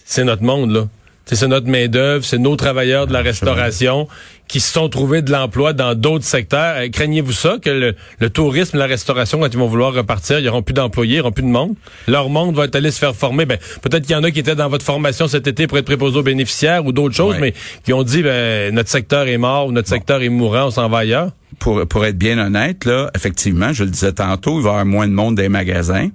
c'est 0.06 0.24
notre 0.24 0.44
monde, 0.44 0.72
là. 0.72 0.88
C'est 1.26 1.48
notre 1.50 1.68
main-d'œuvre, 1.68 2.24
c'est 2.24 2.38
nos 2.38 2.56
travailleurs 2.56 3.08
de 3.08 3.12
la 3.12 3.22
restauration 3.22 4.08
qui 4.48 4.60
se 4.60 4.72
sont 4.72 4.88
trouvés 4.90 5.22
de 5.22 5.32
l'emploi 5.32 5.74
dans 5.74 5.94
d'autres 5.96 6.24
secteurs. 6.26 6.76
Euh, 6.78 6.90
Craignez-vous 6.90 7.32
ça, 7.34 7.58
que 7.62 7.70
le, 7.70 7.96
le 8.20 8.30
tourisme, 8.30 8.78
la 8.78 8.86
restauration, 8.86 9.40
quand 9.40 9.48
ils 9.52 9.58
vont 9.58 9.68
vouloir 9.68 9.94
repartir, 9.94 10.40
ils 10.40 10.46
n'auront 10.46 10.62
plus 10.62 10.74
d'employés, 10.74 11.16
ils 11.16 11.20
n'auront 11.20 11.32
plus 11.32 11.44
de 11.44 11.48
monde? 11.50 11.76
Leur 12.08 12.30
monde 12.30 12.56
va 12.56 12.66
être 12.66 12.76
allé 12.76 12.92
se 12.92 13.00
faire 13.00 13.16
former. 13.16 13.46
Ben, 13.46 13.58
peut-être 13.82 14.04
qu'il 14.06 14.14
y 14.14 14.16
en 14.16 14.24
a 14.24 14.32
qui 14.32 14.40
étaient 14.40 14.56
dans 14.56 14.70
votre 14.70 14.86
formation 14.86 15.28
cet 15.28 15.48
été 15.48 15.68
pour 15.68 15.78
être 15.78 15.86
préposés 15.86 16.18
aux 16.18 16.24
bénéficiaires 16.24 16.86
ou 16.86 16.92
d'autres 16.92 17.16
choses, 17.16 17.36
Ouais. 17.36 17.42
mais 17.42 17.54
qui 17.84 17.92
ont 17.94 18.04
dit, 18.04 18.24
ben, 18.24 18.74
notre 18.74 18.90
secteur 18.90 19.28
est 19.28 19.38
mort 19.38 19.68
ou 19.68 19.72
notre 19.72 19.90
secteur 19.90 20.22
est 20.22 20.30
mourant, 20.30 20.68
on 20.68 20.72
s'en 20.72 20.88
va 20.90 21.00
ailleurs. 21.00 21.32
Pour, 21.60 21.88
pour 21.88 22.06
être 22.06 22.18
bien 22.18 22.38
honnête, 22.38 22.86
là, 22.86 23.10
effectivement, 23.16 23.74
je 23.74 23.84
le 23.84 23.90
disais 23.90 24.12
tantôt, 24.12 24.60
il 24.60 24.64
va 24.64 24.70
y 24.70 24.72
avoir 24.74 24.86
moins 24.86 25.08
de 25.08 25.14
monde 25.14 25.36
dans 25.36 25.42
les 25.42 25.50
magasins. 25.50 26.10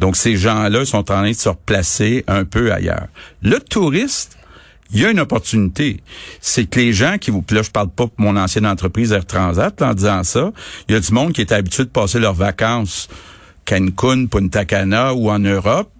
Donc, 0.00 0.16
ces 0.16 0.36
gens-là 0.36 0.84
sont 0.84 0.98
en 0.98 1.02
train 1.04 1.28
de 1.28 1.32
se 1.34 1.48
replacer 1.48 2.24
un 2.26 2.44
peu 2.44 2.72
ailleurs. 2.72 3.06
Le 3.42 3.58
touriste, 3.60 4.36
il 4.92 5.00
y 5.00 5.06
a 5.06 5.10
une 5.10 5.20
opportunité. 5.20 6.00
C'est 6.40 6.68
que 6.68 6.80
les 6.80 6.92
gens 6.92 7.16
qui 7.18 7.30
vous, 7.30 7.44
là 7.50 7.62
je 7.62 7.70
parle 7.70 7.90
pas 7.90 8.06
pour 8.06 8.12
mon 8.18 8.36
ancienne 8.36 8.66
entreprise 8.66 9.12
Air 9.12 9.26
Transat 9.26 9.80
en 9.82 9.94
disant 9.94 10.24
ça, 10.24 10.52
il 10.88 10.94
y 10.94 10.96
a 10.96 11.00
du 11.00 11.12
monde 11.12 11.32
qui 11.32 11.40
est 11.40 11.52
habitué 11.52 11.84
de 11.84 11.90
passer 11.90 12.18
leurs 12.18 12.34
vacances 12.34 13.08
Cancun, 13.64 14.26
Punta 14.26 14.64
Cana 14.64 15.14
ou 15.14 15.30
en 15.30 15.38
Europe 15.38 15.90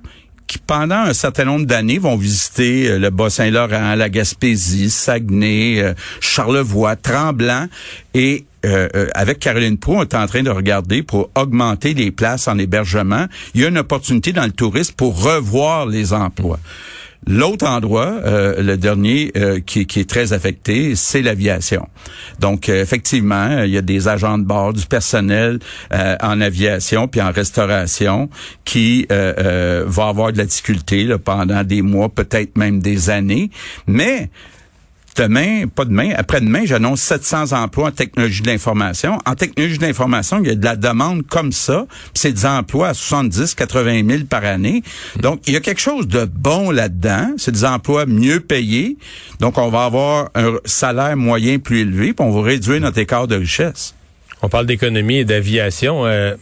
qui 0.46 0.58
pendant 0.58 0.96
un 0.96 1.12
certain 1.12 1.44
nombre 1.44 1.64
d'années 1.64 1.98
vont 1.98 2.16
visiter 2.16 2.88
euh, 2.88 2.98
le 2.98 3.10
Bas-Saint-Laurent, 3.10 3.94
la 3.94 4.08
Gaspésie, 4.08 4.90
Saguenay, 4.90 5.80
euh, 5.80 5.94
Charlevoix, 6.18 6.96
Tremblant 6.96 7.68
et 8.14 8.46
euh, 8.66 8.88
euh, 8.94 9.08
avec 9.14 9.38
Caroline 9.38 9.78
Pro, 9.78 9.96
on 9.96 10.02
est 10.02 10.14
en 10.14 10.26
train 10.26 10.42
de 10.42 10.50
regarder 10.50 11.02
pour 11.02 11.30
augmenter 11.34 11.94
les 11.94 12.10
places 12.10 12.46
en 12.46 12.58
hébergement. 12.58 13.26
Il 13.54 13.62
y 13.62 13.64
a 13.64 13.68
une 13.68 13.78
opportunité 13.78 14.32
dans 14.32 14.44
le 14.44 14.52
tourisme 14.52 14.94
pour 14.96 15.22
revoir 15.22 15.86
les 15.86 16.12
emplois. 16.12 16.58
L'autre 17.26 17.66
endroit, 17.66 18.14
euh, 18.24 18.62
le 18.62 18.76
dernier 18.76 19.32
qui, 19.66 19.86
qui, 19.86 20.00
est 20.00 20.08
très 20.08 20.32
affecté, 20.32 20.94
c'est 20.96 21.22
l'aviation. 21.22 21.86
Donc, 22.38 22.68
effectivement, 22.68 23.62
il 23.62 23.70
y 23.70 23.76
a 23.76 23.82
des 23.82 24.08
agents 24.08 24.38
de 24.38 24.44
bord, 24.44 24.72
du 24.72 24.86
personnel 24.86 25.58
en 25.92 26.40
aviation 26.40 27.08
puis 27.08 27.20
en 27.20 27.30
restauration 27.30 28.30
qui 28.64 29.06
va 29.08 30.08
avoir 30.08 30.32
de 30.32 30.38
la 30.38 30.44
difficulté 30.44 31.04
là, 31.04 31.18
pendant 31.18 31.62
des 31.62 31.82
mois, 31.82 32.08
peut-être 32.08 32.56
même 32.56 32.80
des 32.80 33.10
années. 33.10 33.50
Mais 33.86 34.30
Demain, 35.16 35.66
pas 35.66 35.84
demain, 35.84 36.10
après-demain, 36.16 36.62
j'annonce 36.64 37.00
700 37.00 37.52
emplois 37.52 37.88
en 37.88 37.90
technologie 37.90 38.42
de 38.42 38.46
l'information. 38.46 39.18
En 39.26 39.34
technologie 39.34 39.76
de 39.78 39.82
l'information, 39.82 40.40
il 40.42 40.48
y 40.48 40.50
a 40.50 40.54
de 40.54 40.64
la 40.64 40.76
demande 40.76 41.26
comme 41.26 41.52
ça. 41.52 41.86
C'est 42.14 42.32
des 42.32 42.46
emplois 42.46 42.88
à 42.88 42.94
70, 42.94 43.54
80 43.54 44.02
000 44.08 44.24
par 44.28 44.44
année. 44.44 44.82
Donc, 45.20 45.42
il 45.46 45.54
y 45.54 45.56
a 45.56 45.60
quelque 45.60 45.80
chose 45.80 46.06
de 46.06 46.24
bon 46.24 46.70
là-dedans. 46.70 47.32
C'est 47.38 47.50
des 47.50 47.64
emplois 47.64 48.06
mieux 48.06 48.40
payés. 48.40 48.96
Donc, 49.40 49.58
on 49.58 49.68
va 49.68 49.84
avoir 49.84 50.30
un 50.34 50.54
salaire 50.64 51.16
moyen 51.16 51.58
plus 51.58 51.80
élevé, 51.80 52.12
puis 52.12 52.24
on 52.24 52.30
va 52.30 52.42
réduire 52.42 52.80
notre 52.80 52.98
écart 52.98 53.26
de 53.26 53.36
richesse. 53.36 53.94
On 54.42 54.48
parle 54.48 54.66
d'économie 54.66 55.16
et 55.16 55.24
d'aviation. 55.24 56.06
Euh, 56.06 56.34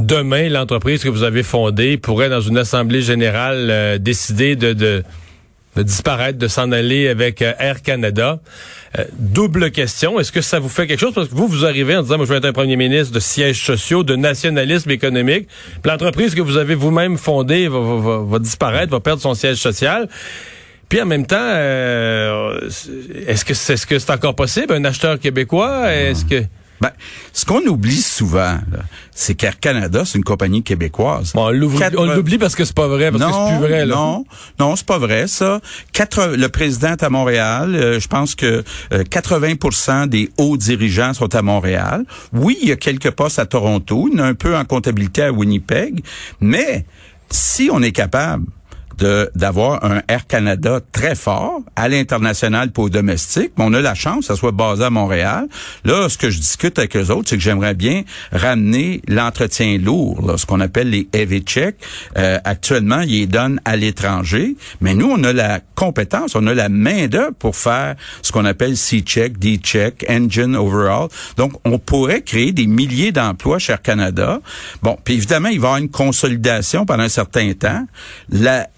demain, 0.00 0.48
l'entreprise 0.48 1.02
que 1.04 1.08
vous 1.08 1.22
avez 1.22 1.42
fondée 1.42 1.98
pourrait, 1.98 2.30
dans 2.30 2.40
une 2.40 2.58
assemblée 2.58 3.02
générale, 3.02 3.68
euh, 3.70 3.98
décider 3.98 4.56
de, 4.56 4.72
de 4.72 5.04
de 5.78 5.84
disparaître, 5.84 6.38
de 6.38 6.48
s'en 6.48 6.72
aller 6.72 7.08
avec 7.08 7.40
euh, 7.40 7.52
Air 7.60 7.82
Canada. 7.82 8.40
Euh, 8.98 9.04
double 9.16 9.70
question, 9.70 10.18
est-ce 10.18 10.32
que 10.32 10.40
ça 10.40 10.58
vous 10.58 10.68
fait 10.68 10.88
quelque 10.88 10.98
chose? 10.98 11.14
Parce 11.14 11.28
que 11.28 11.34
vous, 11.34 11.46
vous 11.46 11.64
arrivez 11.64 11.96
en 11.96 12.02
disant, 12.02 12.16
moi 12.16 12.26
je 12.26 12.32
vais 12.32 12.38
être 12.38 12.46
un 12.46 12.52
premier 12.52 12.76
ministre 12.76 13.14
de 13.14 13.20
sièges 13.20 13.64
sociaux, 13.64 14.02
de 14.02 14.16
nationalisme 14.16 14.90
économique. 14.90 15.48
L'entreprise 15.84 16.34
que 16.34 16.40
vous 16.40 16.56
avez 16.56 16.74
vous-même 16.74 17.16
fondée 17.16 17.68
va, 17.68 18.38
disparaître, 18.40 18.90
va 18.90 18.98
perdre 18.98 19.22
son 19.22 19.34
siège 19.34 19.58
social. 19.58 20.08
Puis 20.88 21.00
en 21.00 21.06
même 21.06 21.26
temps, 21.26 21.36
euh, 21.38 22.58
est-ce 23.26 23.44
que 23.44 23.54
c'est 23.54 23.74
-ce 23.74 23.86
que 23.86 23.98
c'est 23.98 24.10
encore 24.10 24.34
possible, 24.34 24.72
un 24.74 24.84
acheteur 24.84 25.20
québécois? 25.20 25.92
Est-ce 25.92 26.24
que... 26.24 26.42
Ben, 26.80 26.90
ce 27.32 27.44
qu'on 27.44 27.64
oublie 27.66 28.00
souvent, 28.00 28.58
c'est 29.12 29.34
qu'Air 29.34 29.58
Canada, 29.58 30.04
c'est 30.04 30.18
une 30.18 30.24
compagnie 30.24 30.62
québécoise. 30.62 31.32
Bon, 31.34 31.46
on 31.46 31.50
l'oublie 31.50 32.38
parce 32.38 32.54
que 32.54 32.64
c'est 32.64 32.74
pas 32.74 32.88
vrai, 32.88 33.10
parce 33.10 33.24
que 33.24 33.30
c'est 33.32 33.58
plus 33.58 33.66
vrai. 33.66 33.86
Là. 33.86 33.94
Non, 33.94 34.24
non, 34.58 34.76
c'est 34.76 34.86
pas 34.86 34.98
vrai 34.98 35.26
ça. 35.26 35.60
Quatre, 35.92 36.34
le 36.36 36.48
président 36.48 36.92
est 36.92 37.02
à 37.02 37.10
Montréal. 37.10 37.74
Euh, 37.74 38.00
je 38.00 38.08
pense 38.08 38.34
que 38.34 38.62
80% 38.92 39.90
euh, 39.90 40.06
des 40.06 40.30
hauts 40.36 40.56
dirigeants 40.56 41.14
sont 41.14 41.34
à 41.34 41.42
Montréal. 41.42 42.04
Oui, 42.32 42.58
il 42.62 42.68
y 42.68 42.72
a 42.72 42.76
quelques 42.76 43.10
postes 43.10 43.38
à 43.38 43.46
Toronto, 43.46 44.08
il 44.10 44.18
y 44.18 44.20
en 44.20 44.24
a 44.24 44.28
un 44.28 44.34
peu 44.34 44.56
en 44.56 44.64
comptabilité 44.64 45.22
à 45.22 45.32
Winnipeg, 45.32 46.02
mais 46.40 46.84
si 47.30 47.68
on 47.72 47.82
est 47.82 47.92
capable 47.92 48.44
d'avoir 49.34 49.84
un 49.84 50.02
Air 50.08 50.26
Canada 50.26 50.80
très 50.92 51.14
fort 51.14 51.60
à 51.76 51.88
l'international 51.88 52.70
pour 52.70 52.90
domestique. 52.90 53.52
on 53.58 53.72
a 53.74 53.80
la 53.80 53.94
chance 53.94 54.28
ça 54.28 54.36
soit 54.36 54.52
basé 54.52 54.84
à 54.84 54.90
Montréal. 54.90 55.48
Là, 55.84 56.08
ce 56.08 56.18
que 56.18 56.30
je 56.30 56.38
discute 56.38 56.78
avec 56.78 56.96
eux 56.96 57.10
autres, 57.10 57.30
c'est 57.30 57.36
que 57.36 57.42
j'aimerais 57.42 57.74
bien 57.74 58.02
ramener 58.30 59.00
l'entretien 59.08 59.78
lourd, 59.78 60.34
ce 60.36 60.44
qu'on 60.44 60.60
appelle 60.60 60.90
les 60.90 61.08
heavy 61.12 61.40
checks. 61.40 61.76
Euh, 62.16 62.38
actuellement, 62.44 63.00
ils 63.00 63.20
les 63.20 63.26
donnent 63.26 63.60
à 63.64 63.76
l'étranger, 63.76 64.56
mais 64.80 64.94
nous, 64.94 65.10
on 65.10 65.22
a 65.24 65.32
la 65.32 65.60
compétence, 65.74 66.34
on 66.34 66.46
a 66.46 66.54
la 66.54 66.68
main 66.68 67.06
d'œuvre 67.06 67.34
pour 67.38 67.56
faire 67.56 67.94
ce 68.22 68.32
qu'on 68.32 68.44
appelle 68.44 68.76
C-check, 68.76 69.38
D-check, 69.38 70.04
engine 70.10 70.56
overall. 70.56 71.08
Donc, 71.36 71.52
on 71.64 71.78
pourrait 71.78 72.22
créer 72.22 72.52
des 72.52 72.66
milliers 72.66 73.12
d'emplois 73.12 73.58
chez 73.58 73.72
Air 73.72 73.82
Canada. 73.82 74.40
Bon, 74.82 74.98
puis 75.02 75.14
évidemment, 75.14 75.48
il 75.48 75.60
va 75.60 75.68
y 75.68 75.70
avoir 75.70 75.76
une 75.78 75.90
consolidation 75.90 76.84
pendant 76.84 77.04
un 77.04 77.08
certain 77.08 77.52
temps. 77.54 77.86
La, 78.30 78.68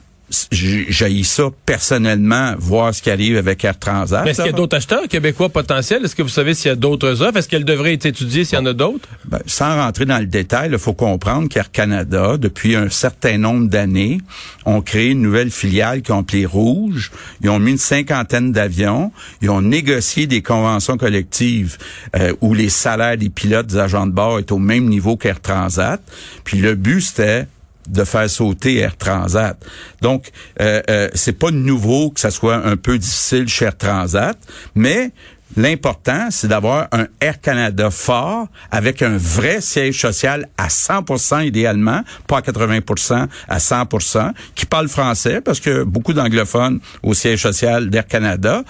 j'ai 0.51 1.23
ça 1.25 1.45
personnellement, 1.67 2.55
voir 2.59 2.95
ce 2.95 3.03
qui 3.03 3.11
arrive 3.11 3.37
avec 3.37 3.65
Air 3.65 3.79
Transat. 3.79 4.25
Mais 4.25 4.31
est-ce 4.31 4.43
qu'il 4.43 4.51
y 4.51 4.55
a 4.55 4.57
d'autres 4.57 4.77
acheteurs 4.77 5.09
québécois 5.09 5.49
potentiels? 5.49 6.05
Est-ce 6.05 6.15
que 6.15 6.23
vous 6.23 6.29
savez 6.29 6.55
s'il 6.55 6.69
y 6.69 6.73
a 6.73 6.77
d'autres 6.77 7.23
offres? 7.23 7.37
Est-ce 7.37 7.49
qu'elles 7.49 7.65
devraient 7.65 7.95
être 7.95 8.07
étudiées 8.07 8.45
s'il 8.45 8.59
y 8.59 8.61
en 8.61 8.67
a 8.67 8.73
d'autres? 8.73 9.09
Ben, 9.27 9.41
sans 9.47 9.77
rentrer 9.77 10.07
dans 10.07 10.19
le 10.19 10.27
détail, 10.27 10.71
il 10.73 10.79
faut 10.79 10.93
comprendre 10.93 11.49
qu'Air 11.49 11.71
Canada, 11.71 12.37
depuis 12.37 12.77
un 12.77 12.89
certain 12.91 13.39
nombre 13.39 13.69
d'années, 13.69 14.19
ont 14.65 14.81
créé 14.81 15.11
une 15.11 15.23
nouvelle 15.23 15.51
filiale 15.51 16.03
qui 16.03 16.13
ont 16.13 16.25
Rouge. 16.47 17.11
Ils 17.43 17.51
ont 17.51 17.59
mis 17.59 17.73
une 17.73 17.79
cinquantaine 17.79 18.53
d'avions. 18.53 19.13
Ils 19.43 19.51
ont 19.51 19.63
négocié 19.63 20.27
des 20.27 20.43
conventions 20.43 20.97
collectives 20.97 21.77
euh, 22.17 22.33
où 22.41 22.55
les 22.55 22.69
salaires 22.69 23.17
des 23.17 23.31
pilotes, 23.31 23.67
des 23.67 23.79
agents 23.79 24.07
de 24.07 24.13
bord 24.13 24.39
est 24.39 24.53
au 24.53 24.59
même 24.59 24.87
niveau 24.89 25.17
qu'Air 25.17 25.41
Transat. 25.41 26.01
Puis 26.45 26.59
le 26.59 26.75
but, 26.75 27.01
c'était 27.01 27.47
de 27.91 28.05
faire 28.05 28.29
sauter 28.31 28.77
Air 28.79 28.97
Transat. 28.97 29.57
Donc, 30.01 30.31
euh, 30.61 30.81
euh, 30.89 31.09
c'est 31.15 31.39
pas 31.39 31.51
nouveau 31.51 32.11
que 32.11 32.21
ça 32.21 32.31
soit 32.31 32.67
un 32.67 32.77
peu 32.77 32.99
difficile 32.99 33.49
chez 33.49 33.67
Air 33.67 33.77
Transat, 33.77 34.39
mais 34.75 35.11
L'important, 35.57 36.29
c'est 36.31 36.49
d'avoir 36.49 36.89
un 36.93 37.07
Air 37.21 37.41
Canada 37.41 37.91
fort 37.91 38.47
avec 38.71 39.03
un 39.03 39.17
vrai 39.17 39.61
siège 39.61 40.01
social 40.01 40.49
à 40.57 40.69
100% 40.69 41.45
idéalement, 41.47 42.03
pas 42.27 42.39
à 42.39 42.41
80%, 42.41 43.27
à 43.49 43.59
100%, 43.59 44.33
qui 44.55 44.67
parle 44.67 44.89
français 44.89 45.41
parce 45.41 45.61
que 45.61 45.83
beaucoup 45.83 46.13
d'anglophones 46.13 46.81
au 47.03 47.15
siège 47.15 47.43
social 47.43 47.91
d'Air 47.91 48.07
Canada. 48.07 48.63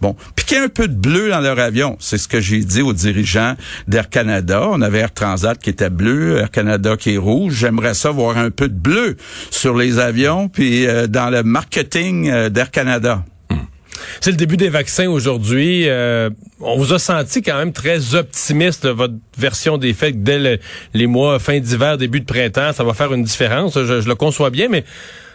Bon, 0.00 0.16
ait 0.52 0.58
un 0.58 0.68
peu 0.68 0.88
de 0.88 0.94
bleu 0.94 1.30
dans 1.30 1.40
leur 1.40 1.58
avion, 1.58 1.96
c'est 2.00 2.18
ce 2.18 2.28
que 2.28 2.40
j'ai 2.40 2.60
dit 2.60 2.82
aux 2.82 2.92
dirigeants 2.92 3.54
d'Air 3.86 4.08
Canada. 4.08 4.66
On 4.70 4.80
avait 4.80 4.98
Air 4.98 5.12
Transat 5.12 5.58
qui 5.58 5.70
était 5.70 5.90
bleu, 5.90 6.38
Air 6.38 6.50
Canada 6.50 6.96
qui 6.96 7.14
est 7.14 7.18
rouge. 7.18 7.54
J'aimerais 7.54 7.94
ça 7.94 8.10
voir 8.10 8.38
un 8.38 8.50
peu 8.50 8.68
de 8.68 8.78
bleu 8.78 9.16
sur 9.50 9.76
les 9.76 9.98
avions 9.98 10.48
puis 10.48 10.86
euh, 10.86 11.06
dans 11.06 11.30
le 11.30 11.42
marketing 11.42 12.30
euh, 12.30 12.48
d'Air 12.48 12.70
Canada. 12.70 13.24
C'est 14.20 14.30
le 14.30 14.36
début 14.36 14.56
des 14.56 14.68
vaccins 14.68 15.08
aujourd'hui. 15.08 15.88
Euh, 15.88 16.30
on 16.60 16.76
vous 16.76 16.92
a 16.92 16.98
senti 16.98 17.42
quand 17.42 17.56
même 17.56 17.72
très 17.72 18.14
optimiste, 18.14 18.86
votre 18.86 19.14
version 19.36 19.78
des 19.78 19.94
faits, 19.94 20.22
dès 20.22 20.60
les 20.94 21.06
mois 21.06 21.38
fin 21.38 21.58
d'hiver, 21.58 21.98
début 21.98 22.20
de 22.20 22.26
printemps, 22.26 22.72
ça 22.72 22.84
va 22.84 22.94
faire 22.94 23.12
une 23.12 23.24
différence. 23.24 23.74
Je, 23.74 24.06
le 24.06 24.14
conçois 24.14 24.50
bien, 24.50 24.68
mais 24.68 24.84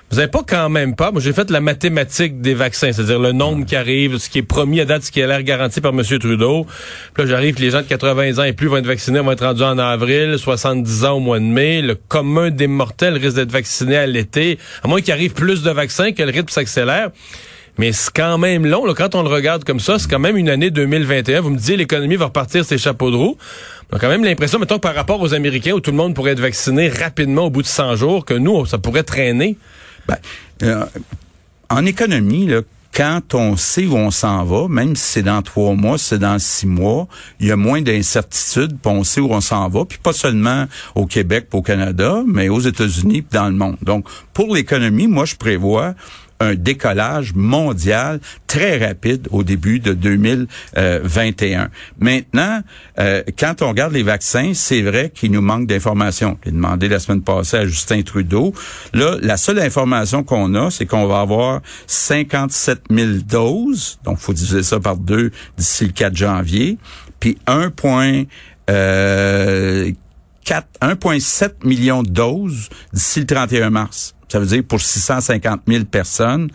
vous 0.09 0.17
n'avez 0.17 0.29
pas 0.29 0.43
quand 0.47 0.69
même 0.69 0.95
pas. 0.95 1.11
Moi, 1.11 1.21
j'ai 1.21 1.33
fait 1.33 1.49
la 1.49 1.59
mathématique 1.59 2.39
des 2.41 2.53
vaccins, 2.53 2.91
c'est-à-dire 2.91 3.19
le 3.19 3.31
nombre 3.31 3.65
qui 3.65 3.75
arrive, 3.75 4.17
ce 4.17 4.29
qui 4.29 4.39
est 4.39 4.43
promis 4.43 4.79
à 4.79 4.85
date, 4.85 5.03
ce 5.03 5.11
qui 5.11 5.21
a 5.21 5.27
l'air 5.27 5.41
garanti 5.41 5.81
par 5.81 5.91
M. 5.91 6.03
Trudeau. 6.03 6.67
Puis 7.13 7.23
là, 7.23 7.29
j'arrive, 7.29 7.59
les 7.59 7.71
gens 7.71 7.81
de 7.81 7.87
80 7.87 8.37
ans 8.37 8.43
et 8.43 8.53
plus 8.53 8.67
vont 8.67 8.77
être 8.77 8.85
vaccinés, 8.85 9.21
vont 9.21 9.31
être 9.31 9.45
rendus 9.45 9.63
en 9.63 9.77
avril, 9.79 10.37
70 10.37 11.05
ans 11.05 11.13
au 11.13 11.19
mois 11.19 11.39
de 11.39 11.45
mai. 11.45 11.81
Le 11.81 11.95
commun 11.95 12.51
des 12.51 12.67
mortels 12.67 13.17
risque 13.17 13.37
d'être 13.37 13.51
vacciné 13.51 13.97
à 13.97 14.05
l'été, 14.05 14.59
à 14.83 14.87
moins 14.87 15.01
qu'il 15.01 15.13
arrive 15.13 15.33
plus 15.33 15.63
de 15.63 15.71
vaccins, 15.71 16.11
que 16.11 16.21
le 16.21 16.31
rythme 16.31 16.49
s'accélère. 16.49 17.09
Mais 17.77 17.91
c'est 17.91 18.13
quand 18.13 18.37
même 18.37 18.65
long. 18.65 18.85
Là, 18.85 18.93
quand 18.93 19.15
on 19.15 19.23
le 19.23 19.29
regarde 19.29 19.63
comme 19.63 19.79
ça, 19.79 19.97
c'est 19.97 20.09
quand 20.09 20.19
même 20.19 20.37
une 20.37 20.49
année 20.49 20.69
2021. 20.69 21.41
Vous 21.41 21.49
me 21.49 21.57
disiez 21.57 21.77
l'économie 21.77 22.15
va 22.15 22.25
repartir 22.25 22.63
ses 22.65 22.77
chapeaux 22.77 23.09
de 23.09 23.15
roue. 23.15 23.37
On 23.91 23.97
a 23.97 23.99
quand 23.99 24.09
même 24.09 24.23
l'impression, 24.23 24.59
mettons 24.59 24.79
par 24.79 24.95
rapport 24.95 25.21
aux 25.21 25.33
Américains 25.33 25.73
où 25.73 25.79
tout 25.79 25.91
le 25.91 25.97
monde 25.97 26.13
pourrait 26.13 26.31
être 26.31 26.39
vacciné 26.39 26.89
rapidement 26.89 27.45
au 27.45 27.49
bout 27.49 27.61
de 27.61 27.67
100 27.67 27.95
jours, 27.95 28.25
que 28.25 28.33
nous, 28.33 28.65
ça 28.65 28.77
pourrait 28.77 29.03
traîner. 29.03 29.57
Ben, 30.07 30.17
euh, 30.63 30.85
en 31.69 31.85
économie, 31.85 32.45
là, 32.45 32.61
quand 32.93 33.33
on 33.33 33.57
sait 33.57 33.85
où 33.87 33.95
on 33.95 34.11
s'en 34.11 34.43
va, 34.43 34.67
même 34.67 34.95
si 34.95 35.03
c'est 35.03 35.23
dans 35.23 35.41
trois 35.41 35.73
mois, 35.73 35.97
si 35.97 36.05
c'est 36.05 36.19
dans 36.19 36.37
six 36.37 36.67
mois, 36.67 37.07
il 37.39 37.47
y 37.47 37.51
a 37.51 37.55
moins 37.55 37.81
d'incertitudes, 37.81 38.77
puis 38.79 38.91
on 38.91 39.03
sait 39.03 39.19
où 39.19 39.31
on 39.31 39.41
s'en 39.41 39.67
va, 39.67 39.83
puis 39.85 39.97
pas 39.97 40.13
seulement 40.13 40.67
au 40.93 41.07
Québec, 41.07 41.47
au 41.53 41.63
Canada, 41.63 42.21
mais 42.27 42.49
aux 42.49 42.59
États-Unis, 42.59 43.23
puis 43.23 43.39
dans 43.39 43.47
le 43.47 43.55
monde. 43.55 43.77
Donc, 43.81 44.05
pour 44.33 44.53
l'économie, 44.53 45.07
moi, 45.07 45.25
je 45.25 45.35
prévois 45.35 45.95
un 46.43 46.55
décollage 46.55 47.33
mondial 47.33 48.19
très 48.47 48.77
rapide 48.85 49.27
au 49.31 49.43
début 49.43 49.79
de 49.79 49.93
2021. 49.93 51.69
Maintenant, 51.99 52.61
euh, 52.99 53.23
quand 53.37 53.61
on 53.61 53.69
regarde 53.69 53.93
les 53.93 54.03
vaccins, 54.03 54.51
c'est 54.53 54.81
vrai 54.81 55.11
qu'il 55.13 55.31
nous 55.31 55.41
manque 55.41 55.67
d'informations. 55.67 56.37
J'ai 56.45 56.51
demandé 56.51 56.87
la 56.87 56.99
semaine 56.99 57.21
passée 57.21 57.57
à 57.57 57.65
Justin 57.65 58.01
Trudeau. 58.03 58.53
Là, 58.93 59.17
la 59.21 59.37
seule 59.37 59.59
information 59.59 60.23
qu'on 60.23 60.53
a, 60.55 60.69
c'est 60.69 60.85
qu'on 60.85 61.07
va 61.07 61.21
avoir 61.21 61.61
57 61.87 62.83
000 62.89 63.09
doses, 63.27 63.99
donc 64.03 64.19
faut 64.19 64.33
diviser 64.33 64.63
ça 64.63 64.79
par 64.79 64.97
deux 64.97 65.31
d'ici 65.57 65.85
le 65.85 65.91
4 65.91 66.15
janvier, 66.15 66.77
puis 67.19 67.37
1,4 67.47 68.27
euh, 68.69 69.91
1,7 70.45 71.65
million 71.65 72.03
de 72.03 72.09
doses 72.09 72.69
d'ici 72.91 73.21
le 73.21 73.25
31 73.25 73.69
mars. 73.69 74.15
Ça 74.33 74.39
veut 74.39 74.47
dire 74.47 74.63
pour 74.67 74.81
650 74.81 75.61
000 75.67 75.83
personnes. 75.85 76.49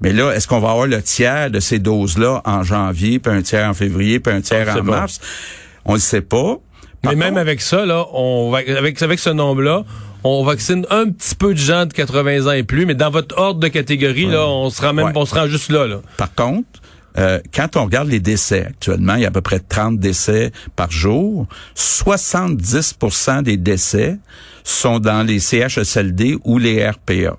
Mais 0.00 0.12
là, 0.12 0.30
est-ce 0.30 0.46
qu'on 0.46 0.60
va 0.60 0.70
avoir 0.70 0.86
le 0.86 1.02
tiers 1.02 1.50
de 1.50 1.58
ces 1.58 1.80
doses-là 1.80 2.40
en 2.44 2.62
janvier, 2.62 3.18
puis 3.18 3.32
un 3.32 3.42
tiers 3.42 3.68
en 3.68 3.74
février, 3.74 4.20
puis 4.20 4.32
un 4.32 4.40
tiers 4.40 4.68
en 4.68 4.74
pas. 4.74 4.82
mars? 4.82 5.18
On 5.84 5.94
ne 5.94 5.98
sait 5.98 6.20
pas. 6.20 6.58
Par 7.02 7.12
Mais 7.12 7.16
même 7.16 7.36
avec 7.36 7.60
ça, 7.62 7.84
là, 7.84 8.06
on 8.12 8.50
va, 8.52 8.58
avec, 8.58 9.02
avec 9.02 9.18
ce 9.18 9.30
nombre-là, 9.30 9.82
on 10.22 10.44
vaccine 10.44 10.86
un 10.88 11.08
petit 11.10 11.34
peu 11.34 11.52
de 11.52 11.58
gens 11.58 11.84
de 11.86 11.92
80 11.92 12.46
ans 12.46 12.52
et 12.52 12.62
plus, 12.62 12.86
mais 12.86 12.94
dans 12.94 13.10
votre 13.10 13.36
ordre 13.36 13.58
de 13.58 13.66
catégorie, 13.66 14.26
là, 14.26 14.46
on 14.46 14.70
se 14.70 14.80
rend 14.82 14.92
même, 14.92 15.06
Ouais. 15.06 15.12
on 15.16 15.26
se 15.26 15.34
rend 15.34 15.48
juste 15.48 15.70
là, 15.72 15.88
là. 15.88 15.96
Par 16.16 16.32
contre, 16.32 16.68
euh, 17.18 17.40
quand 17.54 17.76
on 17.76 17.84
regarde 17.84 18.08
les 18.08 18.20
décès 18.20 18.66
actuellement, 18.66 19.14
il 19.14 19.22
y 19.22 19.24
a 19.24 19.28
à 19.28 19.32
peu 19.32 19.40
près 19.40 19.60
30 19.60 19.98
décès 19.98 20.52
par 20.74 20.90
jour. 20.90 21.46
70% 21.76 23.42
des 23.42 23.56
décès 23.56 24.18
sont 24.64 24.98
dans 24.98 25.22
les 25.22 25.38
CHSLD 25.38 26.38
ou 26.44 26.58
les 26.58 26.86
RPA. 26.88 27.36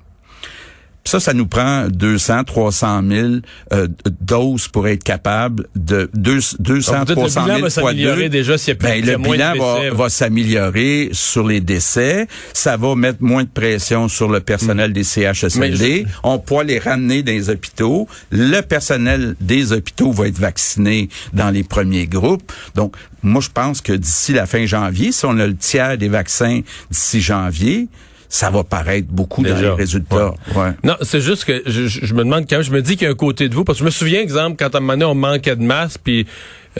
Ça, 1.08 1.22
ça 1.22 1.34
nous 1.34 1.48
prend 1.48 1.88
200, 1.88 2.44
300 2.44 3.02
000 3.10 3.28
euh, 3.72 3.88
doses 4.20 4.68
pour 4.68 4.90
être 4.90 5.06
capable 5.06 5.66
de 5.74 6.10
deux, 6.14 6.40
200, 6.60 6.92
Donc, 6.92 7.06
peut-être 7.06 7.20
300 7.20 7.40
le 7.40 7.46
bilan 7.46 7.56
000 7.56 7.64
va 7.64 7.70
s'améliorer 7.70 8.30
déjà 8.30 8.58
s'il 8.58 8.70
y 8.70 8.72
a 8.72 8.76
plus 8.76 8.88
Ben, 8.88 9.06
le 9.06 9.18
moins 9.18 9.32
bilan 9.32 9.54
va, 9.58 9.80
décès. 9.80 9.96
va 9.96 10.10
s'améliorer 10.10 11.10
sur 11.14 11.48
les 11.48 11.62
décès. 11.62 12.28
Ça 12.52 12.76
va 12.76 12.96
mettre 12.96 13.24
moins 13.24 13.44
de 13.44 13.50
pression 13.50 14.10
sur 14.10 14.28
le 14.28 14.42
personnel 14.42 14.92
des 14.92 15.06
CHSLD. 15.06 16.06
On 16.24 16.40
pourra 16.40 16.66
les 16.66 16.78
ramener 16.80 17.24
dans 17.24 17.32
les 17.32 17.50
hôpitaux. 17.50 18.10
Le 18.30 18.60
personnel 18.60 19.36
des 19.40 19.72
hôpitaux 19.72 20.12
va 20.12 20.28
être 20.28 20.40
vacciné 20.40 21.08
dans 21.32 21.52
les 21.52 21.64
premiers 21.64 22.08
groupes. 22.08 22.52
Donc, 22.76 22.98
moi, 23.24 23.42
je 23.42 23.50
pense 23.50 23.80
que 23.80 23.94
d'ici 23.94 24.34
la 24.34 24.46
fin 24.46 24.66
janvier, 24.66 25.14
si 25.14 25.26
on 25.26 25.40
a 25.40 25.48
le 25.48 25.56
tiers 25.56 25.98
des 25.98 26.10
vaccins 26.10 26.60
d'ici 26.92 27.22
janvier, 27.22 27.88
ça 28.30 28.50
va 28.50 28.64
paraître 28.64 29.08
beaucoup 29.10 29.42
dans 29.44 29.56
les 29.56 29.70
résultats. 29.70 30.34
Ouais. 30.56 30.72
Non, 30.84 30.96
c'est 31.02 31.22
juste 31.22 31.46
que 31.46 31.62
je, 31.66 31.88
je- 31.88 32.14
me 32.14 32.20
demande 32.24 32.46
quand 32.50 32.58
même, 32.58 32.64
je 32.64 32.72
me 32.72 32.82
dis 32.82 32.98
qu'il 32.98 33.06
y 33.06 33.08
a 33.08 33.12
un 33.12 33.16
côté 33.16 33.48
de 33.50 33.56
vous, 33.56 33.64
parce 33.64 33.78
que 33.78 33.82
je 33.82 33.86
me 33.86 33.92
souviens, 33.92 34.20
exemple, 34.22 34.58
quand 34.60 34.74
à 34.74 34.78
un 34.78 34.82
moment 34.82 34.94
donné, 34.94 35.06
on 35.06 35.16
manquait 35.16 35.56
de 35.56 35.64
masse, 35.64 35.98
puis 35.98 36.28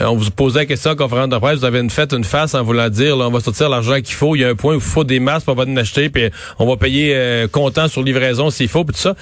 on 0.00 0.16
vous 0.16 0.30
posait 0.30 0.60
la 0.60 0.66
question 0.66 0.92
en 0.92 0.96
conférence 0.96 1.28
de 1.28 1.38
presse, 1.38 1.58
vous 1.58 1.64
avez 1.64 1.80
une 1.80 1.90
fête, 1.90 2.12
une 2.12 2.24
face 2.24 2.54
en 2.54 2.62
voulant 2.62 2.88
dire, 2.88 3.16
on 3.18 3.30
va 3.30 3.40
sortir 3.40 3.68
l'argent 3.68 3.96
qu'il 3.96 4.14
faut, 4.14 4.36
il 4.36 4.40
y 4.40 4.44
a 4.44 4.48
un 4.48 4.54
point 4.54 4.74
où 4.74 4.78
il 4.78 4.82
faut 4.82 5.04
des 5.04 5.20
masques, 5.20 5.48
on 5.48 5.54
va 5.54 5.64
en 5.64 5.76
acheter, 5.76 6.08
puis 6.08 6.30
on 6.58 6.66
va 6.66 6.76
payer 6.76 7.12
euh, 7.14 7.48
comptant 7.48 7.88
sur 7.88 8.02
livraison 8.02 8.50
s'il 8.50 8.68
faut, 8.68 8.84
puis 8.84 8.94
tout 8.94 9.00
ça. 9.00 9.14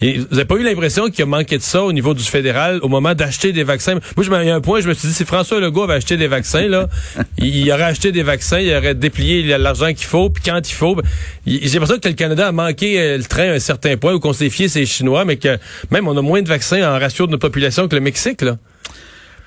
Vous 0.00 0.26
avez 0.32 0.44
pas 0.44 0.56
eu 0.56 0.62
l'impression 0.62 1.08
qu'il 1.08 1.22
a 1.22 1.26
manqué 1.26 1.58
de 1.58 1.62
ça 1.62 1.82
au 1.82 1.92
niveau 1.92 2.14
du 2.14 2.22
fédéral 2.22 2.78
au 2.82 2.88
moment 2.88 3.14
d'acheter 3.14 3.52
des 3.52 3.64
vaccins? 3.64 3.94
Moi, 4.16 4.24
je, 4.24 4.30
y 4.30 4.50
a 4.50 4.54
un 4.54 4.60
point, 4.60 4.80
je 4.80 4.88
me 4.88 4.94
suis 4.94 5.08
dit, 5.08 5.14
si 5.14 5.24
François 5.24 5.60
Legault 5.60 5.84
avait 5.84 5.94
acheté 5.94 6.16
des 6.16 6.28
vaccins, 6.28 6.68
là, 6.68 6.88
il, 7.38 7.70
aurait 7.72 7.84
acheté 7.84 8.12
des 8.12 8.22
vaccins, 8.22 8.58
il 8.58 8.74
aurait 8.74 8.94
déplié 8.94 9.58
l'argent 9.58 9.88
qu'il 9.88 10.06
faut, 10.06 10.30
puis 10.30 10.42
quand 10.44 10.60
il 10.68 10.74
faut. 10.74 10.94
ben, 10.94 11.04
J'ai 11.46 11.68
l'impression 11.68 11.98
que 11.98 12.08
le 12.08 12.14
Canada 12.14 12.48
a 12.48 12.52
manqué 12.52 13.00
euh, 13.00 13.18
le 13.18 13.24
train 13.24 13.50
à 13.50 13.54
un 13.54 13.58
certain 13.58 13.96
point 13.96 14.14
où 14.14 14.20
qu'on 14.20 14.32
s'est 14.32 14.50
fié 14.50 14.68
ces 14.68 14.86
Chinois, 14.86 15.24
mais 15.24 15.36
que 15.36 15.58
même 15.90 16.08
on 16.08 16.16
a 16.16 16.22
moins 16.22 16.42
de 16.42 16.48
vaccins 16.48 16.82
en 16.82 16.98
ratio 16.98 17.26
de 17.26 17.32
notre 17.32 17.46
population 17.46 17.88
que 17.88 17.94
le 17.94 18.00
Mexique, 18.00 18.42
là. 18.42 18.56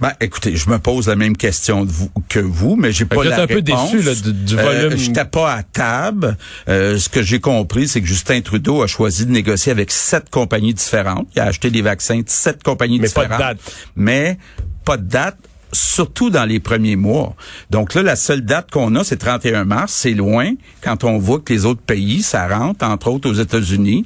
Ben, 0.02 0.14
écoutez, 0.20 0.56
je 0.56 0.68
me 0.70 0.80
pose 0.80 1.08
la 1.08 1.16
même 1.16 1.38
question 1.38 1.86
de 1.86 1.92
vous, 1.92 2.10
que 2.28 2.40
vous, 2.40 2.76
mais 2.76 2.92
j'ai 2.92 3.06
pas 3.06 3.24
là, 3.24 3.38
la 3.38 3.44
un 3.44 3.48
peu 3.48 3.62
déçu, 3.62 4.02
là, 4.02 4.16
du- 4.16 4.34
du 4.34 4.58
Euh, 4.58 4.62
volume. 4.64 4.98
J'étais 4.98 5.26
pas 5.26 5.54
à 5.54 5.62
table. 5.64 6.38
Euh, 6.68 6.98
ce 6.98 7.08
que 7.08 7.22
j'ai 7.22 7.40
compris, 7.40 7.88
c'est 7.88 8.02
que 8.02 8.08
Justin 8.08 8.42
Trudeau 8.42 8.82
a 8.82 8.88
choisi 8.88 9.28
de 9.28 9.32
négocier 9.32 9.72
avec 9.72 9.92
sept 9.92 10.30
compagnies 10.32 10.74
différentes. 10.74 11.28
Il 11.36 11.40
a 11.40 11.46
acheté 11.46 11.70
des 11.70 11.84
vaccins 11.84 12.18
de 12.20 12.24
sept 12.30 12.64
compagnies 12.64 13.00
Mais 13.00 13.10
pas 13.10 13.26
de 13.26 13.30
différentes. 13.32 13.58
date. 13.58 13.76
Mais 13.96 14.38
pas 14.86 14.98
de 14.98 15.04
date 15.04 15.38
surtout 15.72 16.30
dans 16.32 16.46
les 16.46 16.60
premiers 16.60 16.96
mois. 16.96 17.36
Donc 17.70 17.94
là, 17.94 18.02
la 18.02 18.16
seule 18.16 18.42
date 18.42 18.72
qu'on 18.72 18.96
a, 18.96 19.04
c'est 19.04 19.18
31 19.18 19.66
mars. 19.66 19.94
C'est 19.94 20.14
loin 20.16 20.52
quand 20.82 21.04
on 21.04 21.18
voit 21.20 21.40
que 21.40 21.54
les 21.54 21.66
autres 21.66 21.82
pays, 21.82 22.24
ça 22.24 22.48
rentre, 22.48 22.84
entre 22.86 23.08
autres 23.10 23.30
aux 23.30 23.34
États-Unis. 23.36 24.04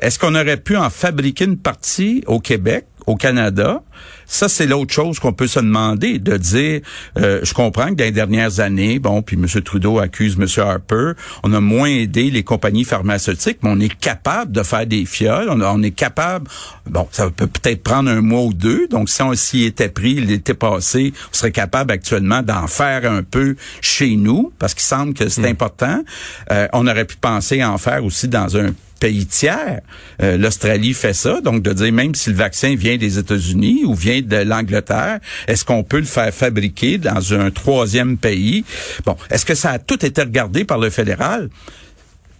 Est-ce 0.00 0.18
qu'on 0.18 0.34
aurait 0.34 0.58
pu 0.58 0.76
en 0.76 0.90
fabriquer 0.90 1.44
une 1.46 1.56
partie 1.58 2.22
au 2.26 2.38
Québec, 2.38 2.84
au 3.06 3.16
Canada? 3.16 3.82
Ça, 4.26 4.48
c'est 4.48 4.66
l'autre 4.66 4.92
chose 4.92 5.18
qu'on 5.18 5.32
peut 5.32 5.46
se 5.46 5.60
demander, 5.60 6.18
de 6.18 6.36
dire, 6.36 6.80
euh, 7.18 7.40
je 7.42 7.54
comprends 7.54 7.88
que 7.88 7.94
dans 7.94 8.04
les 8.04 8.12
dernières 8.12 8.60
années, 8.60 8.98
bon, 8.98 9.22
puis 9.22 9.36
M. 9.36 9.46
Trudeau 9.62 9.98
accuse 9.98 10.36
M. 10.38 10.46
Harper, 10.64 11.12
on 11.42 11.52
a 11.52 11.60
moins 11.60 11.88
aidé 11.88 12.30
les 12.30 12.42
compagnies 12.42 12.84
pharmaceutiques, 12.84 13.58
mais 13.62 13.70
on 13.70 13.80
est 13.80 13.94
capable 13.94 14.52
de 14.52 14.62
faire 14.62 14.86
des 14.86 15.04
fioles, 15.04 15.48
on, 15.50 15.60
on 15.60 15.82
est 15.82 15.90
capable, 15.90 16.48
bon, 16.86 17.08
ça 17.12 17.30
peut 17.30 17.46
peut-être 17.46 17.82
prendre 17.82 18.10
un 18.10 18.20
mois 18.20 18.42
ou 18.42 18.52
deux, 18.52 18.88
donc 18.88 19.08
si 19.08 19.22
on 19.22 19.34
s'y 19.34 19.64
était 19.64 19.88
pris 19.88 20.14
l'été 20.14 20.54
passé, 20.54 21.12
on 21.32 21.36
serait 21.36 21.52
capable 21.52 21.92
actuellement 21.92 22.42
d'en 22.42 22.66
faire 22.66 23.10
un 23.10 23.22
peu 23.22 23.56
chez 23.80 24.16
nous, 24.16 24.52
parce 24.58 24.74
qu'il 24.74 24.82
semble 24.82 25.14
que 25.14 25.28
c'est 25.28 25.48
important. 25.48 26.02
Euh, 26.50 26.68
on 26.72 26.86
aurait 26.86 27.04
pu 27.04 27.16
penser 27.16 27.60
à 27.60 27.70
en 27.70 27.78
faire 27.78 28.04
aussi 28.04 28.28
dans 28.28 28.56
un 28.56 28.72
pays 29.02 29.26
tiers. 29.26 29.80
Euh, 30.22 30.36
L'Australie 30.36 30.94
fait 30.94 31.12
ça, 31.12 31.40
donc 31.40 31.62
de 31.62 31.72
dire 31.72 31.92
même 31.92 32.14
si 32.14 32.30
le 32.30 32.36
vaccin 32.36 32.76
vient 32.76 32.96
des 32.96 33.18
États-Unis 33.18 33.82
ou 33.84 33.94
vient 33.94 34.20
de 34.22 34.36
l'Angleterre, 34.36 35.18
est-ce 35.48 35.64
qu'on 35.64 35.82
peut 35.82 35.98
le 35.98 36.04
faire 36.04 36.32
fabriquer 36.32 36.98
dans 36.98 37.34
un 37.34 37.50
troisième 37.50 38.16
pays? 38.16 38.64
Bon, 39.04 39.16
est-ce 39.28 39.44
que 39.44 39.56
ça 39.56 39.72
a 39.72 39.78
tout 39.80 40.06
été 40.06 40.22
regardé 40.22 40.64
par 40.64 40.78
le 40.78 40.88
fédéral? 40.88 41.50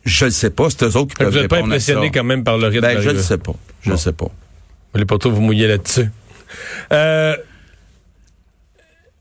Je 0.05 0.27
ne 0.27 0.31
sais 0.31 0.51
pas, 0.51 0.69
c'est 0.71 0.85
eux 0.85 0.97
autres 0.97 1.09
qui 1.09 1.17
peuvent 1.17 1.33
Vous 1.33 1.41
n'êtes 1.41 1.49
pas 1.49 1.59
impressionné 1.59 2.13
quand 2.13 2.25
même 2.25 2.45
par 2.45 2.59
le 2.59 2.69
rythme 2.69 2.83
Ben, 2.83 3.01
je 3.01 3.11
ne 3.11 3.21
sais 3.21 3.39
pas. 3.39 3.55
Je 3.83 3.91
ne 3.91 3.97
sais 3.97 4.13
pas. 4.13 4.27
Vous 4.27 4.95
voulez 4.95 5.05
pas 5.05 5.19
trop 5.19 5.33
vous 5.33 5.41
mouiller 5.41 5.67
là-dessus. 5.67 6.11
Euh, 6.93 7.37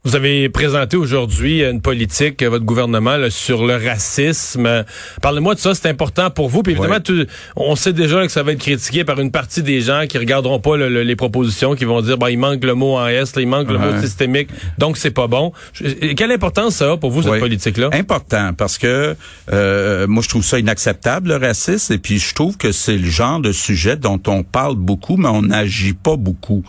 vous 0.04 0.16
avez 0.16 0.48
présenté 0.48 0.96
aujourd'hui 0.96 1.62
une 1.62 1.80
politique, 1.80 2.42
euh, 2.42 2.48
votre 2.48 2.64
gouvernement, 2.64 3.16
là, 3.16 3.30
sur 3.30 3.64
le 3.64 3.76
racisme. 3.76 4.84
Parlez-moi 5.20 5.54
de 5.54 5.60
ça, 5.60 5.76
c'est 5.76 5.88
important 5.88 6.28
pour 6.30 6.48
vous. 6.48 6.62
Puis 6.64 6.72
évidemment, 6.72 6.96
Ouais. 7.08 7.26
on 7.54 7.76
sait 7.76 7.92
déjà 7.92 8.26
que 8.26 8.32
ça 8.32 8.42
va 8.42 8.50
être 8.52 8.58
critiqué 8.58 9.04
par 9.04 9.20
une 9.20 9.30
partie 9.30 9.62
des 9.62 9.80
gens 9.80 10.04
qui 10.08 10.18
regarderont 10.18 10.58
pas 10.58 10.76
le- 10.76 10.88
le- 10.88 11.04
les 11.04 11.14
propositions, 11.14 11.76
qui 11.76 11.84
vont 11.84 12.00
dire, 12.00 12.18
bah, 12.18 12.32
il 12.32 12.38
manque 12.38 12.64
le 12.64 12.74
mot 12.74 12.96
en 12.96 13.06
S, 13.06 13.36
là, 13.36 13.42
il 13.42 13.48
manque 13.48 13.70
le 13.70 13.78
mot 13.78 14.00
systémique, 14.00 14.48
donc 14.78 14.96
c'est 14.96 15.12
pas 15.12 15.28
bon. 15.28 15.52
Je- 15.72 16.12
quelle 16.14 16.32
importance 16.32 16.74
ça 16.76 16.92
a 16.92 16.96
pour 16.96 17.12
vous, 17.12 17.22
cette 17.22 17.38
politique-là? 17.38 17.90
Important 17.92 18.52
parce 18.56 18.78
que 18.78 19.14
euh, 19.52 20.06
moi 20.08 20.22
je 20.22 20.28
trouve 20.28 20.42
ça 20.44 20.58
inacceptable 20.58 21.28
le 21.28 21.36
racisme 21.36 21.92
et 21.92 21.98
puis 21.98 22.18
je 22.18 22.34
trouve 22.34 22.56
que 22.56 22.72
c'est 22.72 22.96
le 22.98 23.08
genre 23.08 23.38
de 23.40 23.52
sujet 23.52 23.96
dont 23.96 24.20
on 24.26 24.42
parle 24.42 24.74
beaucoup 24.76 25.16
mais 25.16 25.28
on 25.28 25.42
n'agit 25.42 25.92
pas 25.92 26.16
beaucoup. 26.16 26.64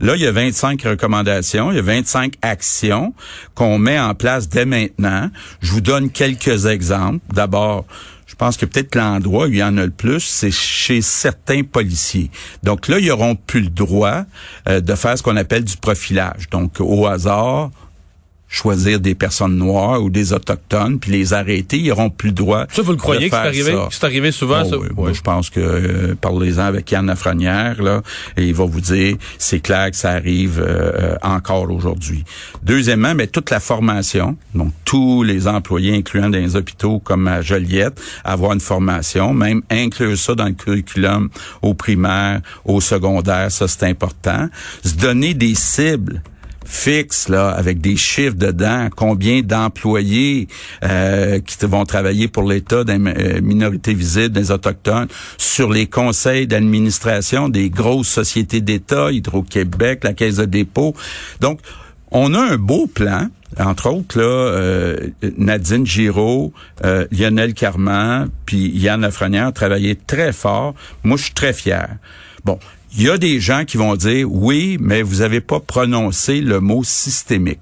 Là 0.00 0.14
il 0.16 0.22
y 0.22 0.26
a 0.26 0.32
25 0.32 0.80
recommandations, 0.82 1.70
il 1.70 1.76
y 1.76 1.78
a 1.78 1.82
25 1.82 2.34
actions 2.42 2.77
qu'on 3.54 3.78
met 3.78 3.98
en 3.98 4.14
place 4.14 4.48
dès 4.48 4.64
maintenant. 4.64 5.30
Je 5.60 5.72
vous 5.72 5.80
donne 5.80 6.10
quelques 6.10 6.66
exemples. 6.66 7.24
D'abord 7.32 7.84
je 8.28 8.34
pense 8.34 8.58
que 8.58 8.66
peut-être 8.66 8.94
l'endroit 8.94 9.46
où 9.46 9.48
il 9.48 9.56
y 9.56 9.64
en 9.64 9.78
a 9.78 9.84
le 9.84 9.90
plus, 9.90 10.20
c'est 10.20 10.50
chez 10.50 11.00
certains 11.00 11.62
policiers. 11.62 12.30
Donc 12.62 12.86
là, 12.86 12.98
ils 12.98 13.10
auront 13.10 13.34
plus 13.34 13.62
le 13.62 13.70
droit 13.70 14.24
euh, 14.68 14.80
de 14.80 14.94
faire 14.94 15.16
ce 15.16 15.22
qu'on 15.22 15.36
appelle 15.36 15.64
du 15.64 15.76
profilage. 15.78 16.48
Donc 16.50 16.74
au 16.78 17.06
hasard, 17.06 17.70
choisir 18.48 18.98
des 19.00 19.14
personnes 19.14 19.56
noires 19.56 20.02
ou 20.02 20.10
des 20.10 20.32
autochtones 20.32 20.98
puis 20.98 21.12
les 21.12 21.32
arrêter, 21.34 21.78
ils 21.78 21.92
auront 21.92 22.10
plus 22.10 22.28
le 22.30 22.34
droit. 22.34 22.64
Ça, 22.72 22.82
vous 22.82 22.92
le 22.92 22.96
croyez 22.96 23.28
que 23.28 23.36
c'est 23.36 23.42
arrivé? 23.42 23.72
ça. 23.72 23.88
C'est 23.90 24.04
arrivé 24.04 24.32
souvent, 24.32 24.62
Oh 24.64 24.70
ça? 24.70 24.78
oui, 24.78 24.88
moi, 24.96 25.12
je 25.12 25.20
pense 25.20 25.50
que 25.50 25.60
euh, 25.60 26.14
parlez-en 26.20 26.62
avec 26.62 26.90
Yann 26.90 27.06
Lafrenière 27.06 27.82
là, 27.82 28.02
et 28.36 28.46
il 28.46 28.54
va 28.54 28.64
vous 28.64 28.80
dire 28.80 29.16
c'est 29.38 29.60
clair 29.60 29.90
que 29.90 29.96
ça 29.96 30.10
arrive 30.10 30.58
euh, 30.60 30.92
euh, 31.12 31.16
encore 31.22 31.70
aujourd'hui. 31.70 32.24
Deuxièmement, 32.62 33.14
mais 33.14 33.26
toute 33.26 33.50
la 33.50 33.60
formation, 33.60 34.36
donc 34.54 34.72
tous 34.84 35.22
les 35.22 35.46
employés, 35.46 35.94
incluant 35.94 36.30
dans 36.30 36.38
les 36.38 36.56
hôpitaux 36.56 36.98
comme 37.00 37.28
à 37.28 37.42
Joliette, 37.42 38.00
avoir 38.24 38.52
une 38.52 38.60
formation, 38.60 39.34
même 39.34 39.62
inclure 39.70 40.16
ça 40.16 40.34
dans 40.34 40.46
le 40.46 40.52
curriculum 40.52 41.28
au 41.62 41.74
primaire, 41.74 42.40
au 42.64 42.80
secondaire, 42.80 43.50
ça 43.52 43.68
c'est 43.68 43.84
important. 43.84 44.48
Se 44.84 44.94
donner 44.94 45.34
des 45.34 45.54
cibles 45.54 46.22
fixe 46.68 47.28
là 47.28 47.48
avec 47.48 47.80
des 47.80 47.96
chiffres 47.96 48.36
dedans 48.36 48.88
combien 48.94 49.40
d'employés 49.40 50.48
euh, 50.84 51.40
qui 51.40 51.56
vont 51.64 51.84
travailler 51.86 52.28
pour 52.28 52.42
l'État 52.42 52.84
des 52.84 52.98
euh, 52.98 53.40
minorités 53.40 53.94
visibles 53.94 54.34
des 54.34 54.50
autochtones 54.50 55.08
sur 55.38 55.72
les 55.72 55.86
conseils 55.86 56.46
d'administration 56.46 57.48
des 57.48 57.70
grosses 57.70 58.08
sociétés 58.08 58.60
d'État 58.60 59.10
Hydro-Québec 59.10 60.04
la 60.04 60.12
Caisse 60.12 60.36
de 60.36 60.44
dépôt. 60.44 60.94
Donc 61.40 61.60
on 62.10 62.34
a 62.34 62.40
un 62.40 62.58
beau 62.58 62.86
plan 62.86 63.28
entre 63.58 63.88
autres 63.90 64.18
là 64.18 64.24
euh, 64.24 64.96
Nadine 65.38 65.86
Giraud 65.86 66.52
Lionel 67.10 67.54
Carman 67.54 68.28
puis 68.44 68.68
Yann 68.68 69.00
Lafrenière 69.00 69.48
ont 69.48 69.52
travaillé 69.52 69.96
très 69.96 70.32
fort. 70.32 70.74
Moi 71.02 71.16
je 71.16 71.24
suis 71.24 71.34
très 71.34 71.54
fier. 71.54 71.96
Bon 72.44 72.58
il 72.96 73.02
y 73.04 73.10
a 73.10 73.18
des 73.18 73.40
gens 73.40 73.64
qui 73.64 73.76
vont 73.76 73.96
dire 73.96 74.30
oui, 74.30 74.76
mais 74.80 75.02
vous 75.02 75.16
n'avez 75.16 75.40
pas 75.40 75.60
prononcé 75.60 76.40
le 76.40 76.60
mot 76.60 76.82
systémique. 76.84 77.60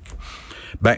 Ben, 0.82 0.96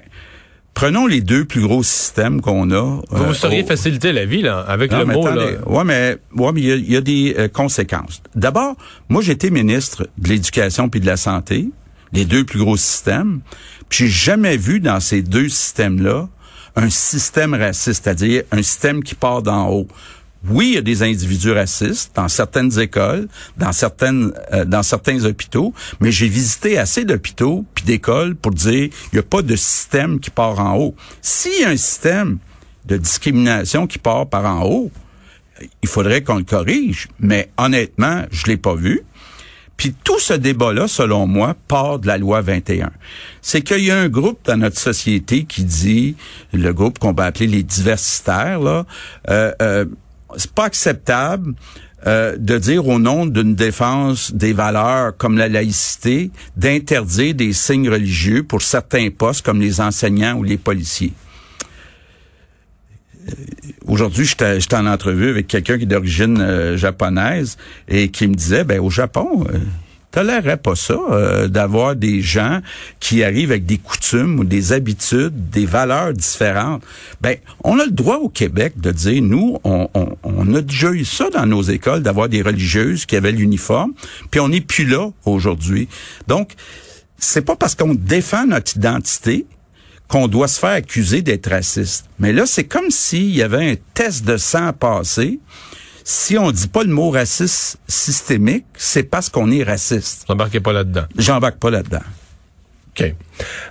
prenons 0.74 1.06
les 1.06 1.20
deux 1.20 1.44
plus 1.44 1.62
gros 1.62 1.82
systèmes 1.82 2.40
qu'on 2.40 2.70
a. 2.70 2.80
Vous 2.82 3.02
vous 3.10 3.22
euh, 3.24 3.34
seriez 3.34 3.64
facilité 3.64 4.12
la 4.12 4.26
vie, 4.26 4.42
là, 4.42 4.60
avec 4.60 4.90
non, 4.92 4.98
le 5.00 5.06
mais 5.06 5.14
mot, 5.14 5.26
attendez. 5.26 5.52
là. 5.52 5.68
Ouais, 5.68 5.84
mais 5.84 6.16
ouais, 6.36 6.52
mais 6.52 6.60
il 6.60 6.66
y 6.68 6.72
a- 6.72 6.76
il 6.76 6.92
y, 6.92 6.96
a 6.96 7.00
des 7.00 7.34
euh, 7.38 7.48
conséquences. 7.48 8.22
D'abord, 8.34 8.76
moi 9.08 9.22
j'étais 9.22 9.50
ministre 9.50 10.08
de 10.18 10.28
l'éducation 10.28 10.88
puis 10.88 11.00
de 11.00 11.06
la 11.06 11.16
santé, 11.16 11.68
les 12.12 12.24
deux 12.24 12.44
plus 12.44 12.58
gros 12.58 12.76
systèmes. 12.76 13.40
Puis 13.88 14.06
j'ai 14.06 14.12
jamais 14.32 14.56
vu 14.56 14.80
dans 14.80 15.00
ces 15.00 15.22
deux 15.22 15.48
systèmes-là 15.48 16.28
un 16.76 16.90
système 16.90 17.54
raciste, 17.54 18.04
c'est-à-dire 18.04 18.42
un 18.52 18.62
système 18.62 19.02
qui 19.02 19.14
part 19.16 19.42
d'en 19.42 19.68
haut. 19.68 19.88
Oui, 20.46 20.68
il 20.68 20.74
y 20.74 20.78
a 20.78 20.82
des 20.82 21.02
individus 21.02 21.50
racistes 21.50 22.12
dans 22.14 22.28
certaines 22.28 22.78
écoles, 22.78 23.28
dans 23.56 23.72
certaines, 23.72 24.32
euh, 24.52 24.64
dans 24.64 24.84
certains 24.84 25.24
hôpitaux, 25.24 25.74
mais 26.00 26.12
j'ai 26.12 26.28
visité 26.28 26.78
assez 26.78 27.04
d'hôpitaux 27.04 27.64
puis 27.74 27.84
d'écoles 27.84 28.36
pour 28.36 28.52
dire 28.52 28.88
il 29.12 29.14
n'y 29.14 29.18
a 29.18 29.24
pas 29.24 29.42
de 29.42 29.56
système 29.56 30.20
qui 30.20 30.30
part 30.30 30.60
en 30.60 30.76
haut. 30.76 30.94
S'il 31.22 31.60
y 31.60 31.64
a 31.64 31.70
un 31.70 31.76
système 31.76 32.38
de 32.86 32.96
discrimination 32.96 33.86
qui 33.86 33.98
part 33.98 34.28
par 34.28 34.44
en 34.46 34.64
haut, 34.64 34.90
il 35.82 35.88
faudrait 35.88 36.22
qu'on 36.22 36.36
le 36.36 36.44
corrige. 36.44 37.08
Mais 37.18 37.50
honnêtement, 37.56 38.22
je 38.30 38.46
l'ai 38.46 38.56
pas 38.56 38.74
vu. 38.74 39.02
Puis 39.76 39.94
tout 40.02 40.18
ce 40.18 40.32
débat-là, 40.32 40.88
selon 40.88 41.26
moi, 41.26 41.54
part 41.68 42.00
de 42.00 42.08
la 42.08 42.18
loi 42.18 42.40
21. 42.40 42.90
C'est 43.42 43.62
qu'il 43.62 43.84
y 43.84 43.92
a 43.92 43.98
un 43.98 44.08
groupe 44.08 44.40
dans 44.44 44.56
notre 44.56 44.78
société 44.78 45.44
qui 45.44 45.62
dit, 45.62 46.16
le 46.52 46.72
groupe 46.72 46.98
qu'on 46.98 47.12
va 47.12 47.26
appeler 47.26 47.46
les 47.46 47.62
diversitaires, 47.62 48.58
là, 48.58 48.86
euh, 49.30 49.52
euh, 49.62 49.84
c'est 50.36 50.52
pas 50.52 50.64
acceptable 50.64 51.54
euh, 52.06 52.36
de 52.38 52.58
dire 52.58 52.86
au 52.86 53.00
nom 53.00 53.26
d'une 53.26 53.56
défense 53.56 54.32
des 54.32 54.52
valeurs 54.52 55.16
comme 55.16 55.36
la 55.36 55.48
laïcité, 55.48 56.30
d'interdire 56.56 57.34
des 57.34 57.52
signes 57.52 57.90
religieux 57.90 58.44
pour 58.44 58.62
certains 58.62 59.10
postes 59.10 59.44
comme 59.44 59.60
les 59.60 59.80
enseignants 59.80 60.36
ou 60.36 60.44
les 60.44 60.58
policiers. 60.58 61.12
Euh, 63.28 63.32
aujourd'hui, 63.86 64.26
j'étais 64.26 64.76
en 64.76 64.86
entrevue 64.86 65.28
avec 65.28 65.48
quelqu'un 65.48 65.76
qui 65.76 65.84
est 65.84 65.86
d'origine 65.86 66.40
euh, 66.40 66.76
japonaise 66.76 67.56
et 67.88 68.10
qui 68.10 68.28
me 68.28 68.34
disait, 68.34 68.62
ben 68.62 68.78
au 68.78 68.90
Japon, 68.90 69.44
tolérerait 70.10 70.56
pas 70.56 70.74
ça, 70.74 70.98
euh, 71.10 71.48
d'avoir 71.48 71.96
des 71.96 72.22
gens 72.22 72.60
qui 73.00 73.22
arrivent 73.22 73.50
avec 73.50 73.66
des 73.66 73.78
coutumes 73.78 74.38
ou 74.38 74.44
des 74.44 74.72
habitudes, 74.72 75.50
des 75.50 75.66
valeurs 75.66 76.12
différentes. 76.12 76.82
Ben, 77.20 77.36
on 77.64 77.78
a 77.78 77.84
le 77.84 77.90
droit 77.90 78.16
au 78.16 78.28
Québec 78.28 78.74
de 78.76 78.90
dire, 78.90 79.22
nous, 79.22 79.58
on, 79.64 79.88
on, 79.94 80.16
on 80.22 80.54
a 80.54 80.60
déjà 80.62 80.90
eu 80.92 81.04
ça 81.04 81.28
dans 81.30 81.46
nos 81.46 81.62
écoles, 81.62 82.02
d'avoir 82.02 82.28
des 82.28 82.42
religieuses 82.42 83.06
qui 83.06 83.16
avaient 83.16 83.32
l'uniforme, 83.32 83.92
puis 84.30 84.40
on 84.40 84.48
n'est 84.48 84.60
plus 84.60 84.86
là 84.86 85.10
aujourd'hui. 85.24 85.88
Donc, 86.26 86.52
c'est 87.18 87.42
pas 87.42 87.56
parce 87.56 87.74
qu'on 87.74 87.94
défend 87.94 88.46
notre 88.46 88.76
identité 88.76 89.46
qu'on 90.08 90.26
doit 90.26 90.48
se 90.48 90.58
faire 90.58 90.70
accuser 90.70 91.20
d'être 91.22 91.50
raciste. 91.50 92.06
Mais 92.18 92.32
là, 92.32 92.46
c'est 92.46 92.64
comme 92.64 92.90
s'il 92.90 93.36
y 93.36 93.42
avait 93.42 93.72
un 93.72 93.74
test 93.94 94.24
de 94.24 94.36
sang 94.38 94.68
à 94.68 94.72
passer. 94.72 95.38
Si 96.10 96.38
on 96.38 96.50
dit 96.52 96.68
pas 96.68 96.84
le 96.84 96.88
mot 96.88 97.10
raciste 97.10 97.76
systémique, 97.86 98.64
c'est 98.78 99.02
parce 99.02 99.28
qu'on 99.28 99.50
est 99.50 99.62
raciste. 99.62 100.24
J'embarquez 100.26 100.58
pas 100.58 100.72
là-dedans. 100.72 101.04
J'embarque 101.18 101.58
pas 101.58 101.68
là-dedans. 101.68 102.00
OK. 102.98 103.14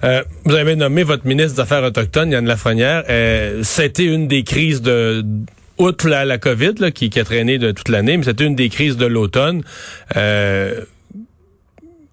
Euh, 0.03 0.23
vous 0.45 0.53
avez 0.53 0.75
nommé 0.75 1.01
votre 1.01 1.25
ministre 1.25 1.55
des 1.55 1.61
Affaires 1.61 1.81
autochtones, 1.81 2.29
Yann 2.29 2.45
Lafrenière. 2.45 3.05
Euh, 3.09 3.63
c'était 3.63 4.05
une 4.05 4.27
des 4.27 4.43
crises 4.43 4.83
de 4.83 5.25
outre 5.79 6.07
la, 6.07 6.25
la 6.25 6.37
COVID 6.37 6.75
là, 6.77 6.91
qui, 6.91 7.09
qui 7.09 7.19
a 7.19 7.23
traîné 7.23 7.57
de 7.57 7.71
toute 7.71 7.89
l'année, 7.89 8.17
mais 8.17 8.23
c'était 8.23 8.45
une 8.45 8.55
des 8.55 8.69
crises 8.69 8.97
de 8.97 9.07
l'automne. 9.07 9.63
Euh, 10.15 10.81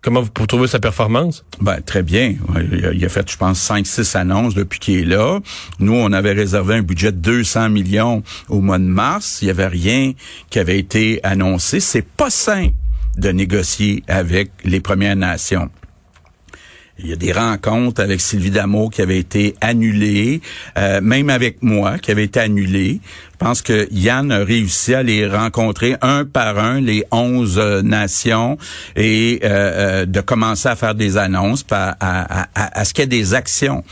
Comment 0.05 0.21
vous 0.21 0.47
trouver 0.47 0.67
sa 0.67 0.81
performance? 0.81 1.47
Ben, 1.63 1.81
très 1.81 2.03
bien. 2.03 2.35
Il 2.93 3.03
a, 3.07 3.09
fait, 3.09 3.31
je 3.31 3.39
pense, 3.39 3.59
5-6 3.71 4.19
annonces 4.19 4.55
depuis 4.55 4.79
qu'il 4.79 4.99
est 4.99 5.05
là. 5.07 5.41
Nous, 5.79 5.95
on 5.95 6.13
avait 6.13 6.33
réservé 6.33 6.75
un 6.75 6.83
budget 6.83 7.11
de 7.11 7.17
200 7.17 7.71
millions 7.71 8.23
au 8.51 8.61
mois 8.61 8.77
de 8.77 8.85
mars. 8.85 9.39
Il 9.41 9.47
n'y 9.47 9.51
avait 9.51 9.67
rien 9.67 10.13
qui 10.51 10.59
avait 10.59 10.79
été 10.79 11.21
annoncé. 11.23 11.81
C'est 11.81 12.05
pas 12.07 12.29
simple 12.29 12.75
de 13.17 13.31
négocier 13.31 14.03
avec 14.07 14.51
les 14.65 14.81
Premières 14.81 15.17
Nations. 15.17 15.71
Il 17.01 17.09
y 17.09 17.13
a 17.13 17.17
des 17.17 17.33
rencontres 17.33 18.01
avec 18.01 18.21
Sylvie 18.21 18.53
Damour 18.53 18.91
qui 18.93 19.03
avaient 19.03 19.19
été 19.19 19.57
annulées, 19.61 20.41
euh, 20.79 21.01
même 21.01 21.29
avec 21.29 21.61
moi 21.61 21.99
qui 21.99 22.13
avait 22.13 22.25
été 22.25 22.39
annulées. 22.39 23.01
Je 23.33 23.39
pense 23.39 23.63
que 23.63 23.89
Yann 23.91 24.31
a 24.31 24.45
réussi 24.45 24.95
à 24.95 25.03
les 25.03 25.27
rencontrer 25.27 25.97
un 26.03 26.25
par 26.25 26.57
un, 26.57 26.81
les 26.81 27.05
onze 27.11 27.59
euh, 27.59 27.83
nations, 27.83 28.59
et 28.95 29.41
euh, 29.43 30.07
de 30.07 30.21
commencer 30.21 30.69
à 30.69 30.77
faire 30.77 30.95
des 30.95 31.17
annonces, 31.17 31.65
à, 31.73 32.47
à, 32.55 32.85
ce 32.85 32.95
qu'il 32.95 33.03
y 33.03 33.05
ait 33.07 33.09
des 33.09 33.35
actions. 33.35 33.83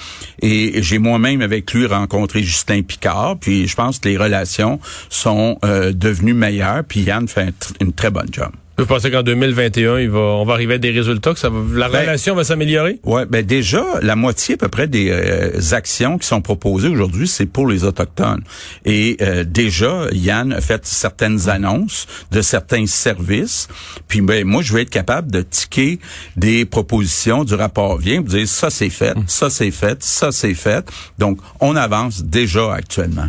Et 0.40 0.80
j'ai 0.80 0.98
moi-même 0.98 1.42
avec 1.42 1.72
lui 1.74 1.86
rencontré 1.86 2.44
Justin 2.44 2.82
Picard, 2.82 3.36
puis 3.40 3.66
je 3.66 3.74
pense 3.74 3.98
que 3.98 4.08
les 4.08 4.16
relations 4.16 4.78
sont 5.10 5.58
devenues 5.62 6.34
meilleures, 6.34 6.84
puis 6.84 7.00
Yann 7.00 7.26
fait 7.26 7.74
une 7.80 7.92
très 7.92 8.10
bonne 8.10 8.28
job. 8.30 8.52
Vous 8.82 8.88
pensez 8.88 9.12
qu'en 9.12 9.22
2021, 9.22 10.00
il 10.00 10.10
va, 10.10 10.18
on 10.18 10.44
va 10.44 10.54
arriver 10.54 10.74
à 10.74 10.78
des 10.78 10.90
résultats, 10.90 11.32
que 11.32 11.38
ça 11.38 11.48
va, 11.48 11.58
la 11.72 11.88
Ben, 11.88 12.00
relation 12.00 12.34
va 12.34 12.42
s'améliorer? 12.42 12.98
Ouais, 13.04 13.26
ben 13.26 13.46
déjà 13.46 13.84
la 14.02 14.16
moitié 14.16 14.56
à 14.56 14.58
peu 14.58 14.66
près 14.66 14.88
des 14.88 15.08
euh, 15.08 15.60
actions 15.70 16.18
qui 16.18 16.26
sont 16.26 16.40
proposées 16.40 16.88
aujourd'hui, 16.88 17.28
c'est 17.28 17.46
pour 17.46 17.68
les 17.68 17.84
autochtones. 17.84 18.42
Et 18.84 19.18
euh, 19.20 19.44
déjà 19.44 20.06
Yann 20.10 20.52
a 20.52 20.60
fait 20.60 20.84
certaines 20.84 21.48
annonces 21.48 22.08
de 22.32 22.42
certains 22.42 22.86
services. 22.86 23.68
Puis 24.08 24.20
ben 24.20 24.44
moi 24.44 24.62
je 24.62 24.74
vais 24.74 24.82
être 24.82 24.90
capable 24.90 25.30
de 25.30 25.42
ticker 25.42 26.00
des 26.36 26.64
propositions 26.64 27.44
du 27.44 27.54
rapport 27.54 27.98
vient, 27.98 28.20
pour 28.20 28.30
dire 28.30 28.48
ça 28.48 28.68
c'est 28.68 28.90
fait, 28.90 29.14
ça 29.28 29.48
c'est 29.48 29.70
fait, 29.70 30.02
ça 30.02 30.32
c'est 30.32 30.54
fait. 30.54 30.90
Donc 31.20 31.38
on 31.60 31.76
avance 31.76 32.24
déjà 32.24 32.74
actuellement. 32.74 33.28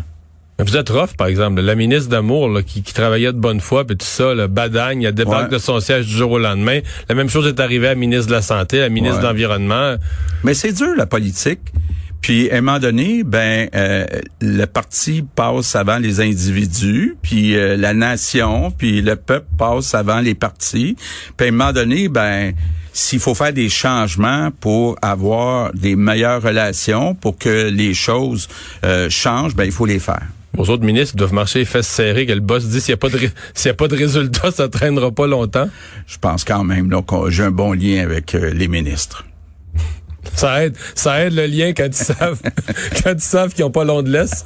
Vous 0.65 0.78
êtes 0.78 0.89
rough, 0.89 1.15
par 1.17 1.28
exemple. 1.28 1.62
La 1.62 1.76
ministre 1.76 2.10
d'Amour, 2.10 2.49
là, 2.49 2.63
qui, 2.63 2.82
qui 2.84 2.93
travaillait 2.93 3.34
de 3.34 3.38
bonne 3.39 3.60
foi, 3.60 3.86
puis 3.86 3.97
tout 3.97 4.06
ça, 4.06 4.34
le 4.34 4.47
badagne, 4.47 5.04
elle 5.04 5.13
débarque 5.13 5.52
Ouais. 5.52 5.58
de 5.58 5.62
son 5.62 5.80
siège 5.80 6.06
du 6.08 6.13
jour 6.13 6.32
au 6.32 6.39
lendemain. 6.39 6.80
La 7.10 7.15
même 7.15 7.30
chose 7.30 7.47
est 7.47 7.60
arrivée 7.60 7.88
à 7.88 7.89
la 7.91 7.95
ministre 7.95 8.28
de 8.28 8.32
la 8.34 8.41
Santé, 8.41 8.80
à 8.80 8.84
la 8.84 8.89
ministre 8.89 9.17
Ouais. 9.17 9.23
de 9.23 9.28
l'Environnement. 9.28 9.95
Mais 10.43 10.54
c'est 10.54 10.71
dur 10.73 10.93
la 10.97 11.06
politique. 11.06 11.60
Puis 12.21 12.49
à 12.52 12.56
un 12.56 12.62
moment 12.62 12.80
donné, 12.80 13.23
ben 13.26 13.67
euh, 13.76 14.06
le 14.39 14.65
parti 14.65 15.26
passe 15.36 15.76
avant 15.76 15.97
les 15.97 16.21
individus, 16.21 17.17
puis 17.21 17.58
euh, 17.58 17.76
la 17.76 17.93
nation, 17.93 18.71
puis 18.71 19.02
le 19.02 19.17
peuple 19.17 19.47
passe 19.58 19.93
avant 19.93 20.21
les 20.21 20.34
partis. 20.34 20.95
Puis 21.36 21.47
à 21.47 21.49
un 21.49 21.52
moment 21.52 21.73
donné, 21.73 22.08
ben 22.08 22.54
s'il 22.93 23.19
faut 23.19 23.36
faire 23.36 23.52
des 23.52 23.67
changements 23.67 24.52
pour 24.62 24.95
avoir 25.02 25.73
des 25.73 25.97
meilleures 25.97 26.41
relations, 26.41 27.13
pour 27.13 27.38
que 27.38 27.69
les 27.69 27.93
choses 27.93 28.47
euh, 28.86 29.10
changent, 29.10 29.56
ben 29.56 29.65
il 29.65 29.71
faut 29.73 29.86
les 29.86 29.99
faire. 29.99 30.23
Vos 30.56 30.70
autres 30.70 30.84
ministres 30.84 31.16
doivent 31.16 31.34
marcher 31.34 31.60
les 31.60 31.66
fesses 31.66 31.88
serrées, 31.88 32.26
que 32.28 32.32
le 32.34 32.39
boss 32.39 32.66
dit 32.68 32.80
s'il 32.80 32.92
n'y 32.92 32.96
a 32.96 32.98
pas 32.98 33.10
de 33.10 33.18
a 33.70 33.74
pas 33.74 33.88
de 33.88 33.96
résultat, 33.96 34.52
ça 34.56 34.70
traînera 34.70 35.12
pas 35.12 35.26
longtemps. 35.28 35.70
Je 36.08 36.18
pense 36.20 36.44
quand 36.44 36.63
même 36.63 36.89
qu'on- 37.04 37.30
j'ai 37.30 37.44
un 37.44 37.52
bon 37.52 37.74
lien 37.74 38.04
avec 38.04 38.36
euh, 38.36 38.52
les 38.54 38.68
ministres. 38.68 39.26
Ça 40.36 40.65
aide, 40.65 40.76
ça 40.96 41.22
aide 41.26 41.34
le 41.34 41.46
lien 41.46 41.74
quand 41.76 41.86
ils 41.88 41.93
savent, 41.93 42.39
quand 43.04 43.13
ils 43.13 43.19
savent 43.22 43.54
qu'ils 43.54 43.63
n'ont 43.65 43.72
pas 43.72 43.84
long 43.84 44.02
de 44.02 44.12
laisse. 44.12 44.43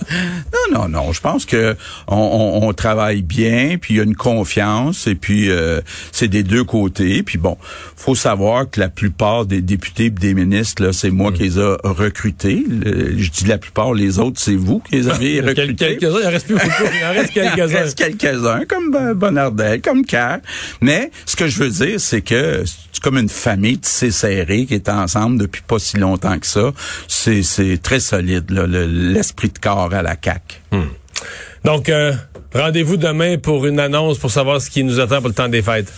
Non, 0.72 0.80
non, 0.82 0.90
non. 0.90 1.14
Je 1.14 1.22
pense 1.22 1.46
que 1.46 1.76
on, 2.08 2.16
on- 2.18 2.68
on 2.68 2.74
travaille 2.74 3.22
bien, 3.22 3.78
puis 3.80 3.94
il 3.94 3.98
y 3.98 4.00
a 4.00 4.04
une 4.04 4.16
confiance, 4.16 5.08
et 5.08 5.16
puis 5.16 5.50
euh, 5.50 5.80
c'est 6.12 6.28
des 6.28 6.44
deux 6.44 6.64
côtés. 6.64 7.24
Puis 7.24 7.38
bon, 7.38 7.58
faut 7.96 8.16
savoir 8.16 8.70
que 8.70 8.80
la 8.80 8.90
plupart 8.90 9.46
des 9.46 9.62
députés 9.62 10.06
et 10.06 10.10
des 10.10 10.34
ministres, 10.34 10.84
là, 10.84 10.94
c'est 10.94 11.10
moi 11.12 11.32
qui 11.32 11.44
les 11.44 11.58
a 11.60 11.78
recrutés. 11.84 12.64
Le- 12.68 13.18
je 13.18 13.32
dis 13.32 13.46
la 13.46 13.58
plupart, 13.58 13.94
les 13.94 14.20
autres, 14.20 14.40
c'est 14.42 14.56
vous 14.56 14.80
qui 14.80 14.96
les 14.96 15.08
avez 15.10 15.40
recrutés. 15.42 15.98
Quelques-uns, 15.98 16.20
il 16.22 16.28
en 16.28 16.32
reste 16.32 16.46
plus 16.48 16.56
beaucoup. 16.56 16.84
Il 17.00 17.06
en 17.06 17.14
reste 17.14 17.32
Il 17.36 17.42
en 17.42 17.56
quelques-uns. 17.56 17.78
reste 17.80 17.98
quelques-uns, 17.98 18.66
comme 18.66 19.14
Bonardel, 19.14 19.82
comme 19.82 20.06
Kerr. 20.06 20.40
Mais 20.82 21.12
ce 21.26 21.36
que 21.36 21.48
je 21.48 21.60
veux 21.64 21.70
dire, 21.70 22.00
c'est 22.00 22.22
que 22.22 22.64
comme 23.08 23.18
une 23.20 23.30
famille 23.30 23.78
tissée 23.78 24.12
serrée 24.12 24.66
qui 24.66 24.74
est 24.74 24.90
ensemble 24.90 25.38
depuis 25.40 25.62
pas 25.62 25.80
si 25.80 25.96
longtemps 25.96 26.38
que 26.40 26.46
ça. 26.46 26.74
C'est, 27.08 27.42
c'est 27.42 27.78
très 27.82 28.02
solide, 28.02 28.52
là, 28.52 28.68
le- 28.68 28.86
l'esprit 28.86 29.48
de 29.48 29.58
corps 29.60 29.94
à 29.94 30.02
la 30.02 30.18
CAQ. 30.22 30.58
Donc, 31.64 31.88
euh, 31.88 32.12
rendez-vous 32.54 32.98
demain 32.98 33.38
pour 33.38 33.66
une 33.66 33.80
annonce 33.80 34.18
pour 34.18 34.30
savoir 34.30 34.60
ce 34.62 34.70
qui 34.70 34.84
nous 34.84 35.00
attend 35.00 35.20
pour 35.20 35.30
le 35.30 35.34
temps 35.34 35.48
des 35.48 35.62
fêtes. 35.62 35.92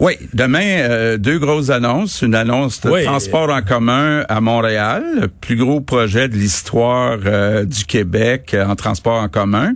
Oui, 0.00 0.12
demain, 0.32 0.60
euh, 0.62 1.16
deux 1.16 1.38
grosses 1.40 1.70
annonces. 1.70 2.22
Une 2.22 2.36
annonce 2.36 2.80
de 2.82 2.90
Oui. 2.90 3.04
transport 3.04 3.50
en 3.50 3.62
commun 3.62 4.24
à 4.28 4.40
Montréal, 4.40 5.02
le 5.22 5.28
plus 5.28 5.56
gros 5.56 5.80
projet 5.80 6.28
de 6.28 6.34
l'histoire 6.36 7.18
euh, 7.26 7.64
du 7.64 7.84
Québec 7.84 8.52
euh, 8.54 8.64
en 8.64 8.76
transport 8.76 9.20
en 9.20 9.28
commun. 9.28 9.72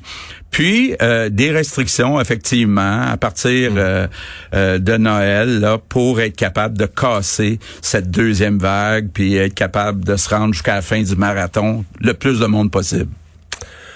Puis 0.53 0.95
euh, 1.03 1.29
des 1.29 1.51
restrictions, 1.51 2.21
effectivement, 2.21 3.01
à 3.03 3.17
partir 3.17 3.73
euh, 3.77 4.07
euh, 4.55 4.79
de 4.79 4.97
Noël, 4.97 5.59
là, 5.61 5.79
pour 5.79 6.21
être 6.21 6.37
capable 6.37 6.79
de 6.79 6.87
casser 6.87 7.59
cette 7.81 8.11
deuxième 8.11 8.59
vague, 8.59 9.09
puis 9.13 9.35
être 9.37 9.55
capable 9.55 10.05
de 10.05 10.15
se 10.17 10.29
rendre 10.29 10.53
jusqu'à 10.53 10.75
la 10.77 10.83
fin 10.83 11.03
du 11.03 11.17
marathon 11.17 11.85
le 12.01 12.15
plus 12.15 12.39
de 12.39 12.47
monde 12.47 12.71
possible. 12.71 13.09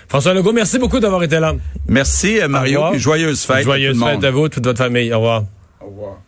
François 0.08 0.34
Legault, 0.34 0.52
merci 0.52 0.78
beaucoup 0.78 0.98
d'avoir 0.98 1.22
été 1.22 1.38
là. 1.38 1.54
Merci, 1.88 2.38
Mario, 2.48 2.80
joyeuses 2.96 3.42
fêtes. 3.42 3.64
Joyeuses 3.64 4.02
fêtes 4.02 4.24
à 4.24 4.30
vous, 4.30 4.48
toute 4.48 4.64
votre 4.64 4.78
famille. 4.78 5.12
Au 5.12 5.18
revoir. 5.18 5.44
Au 5.86 5.90
revoir. 5.90 6.25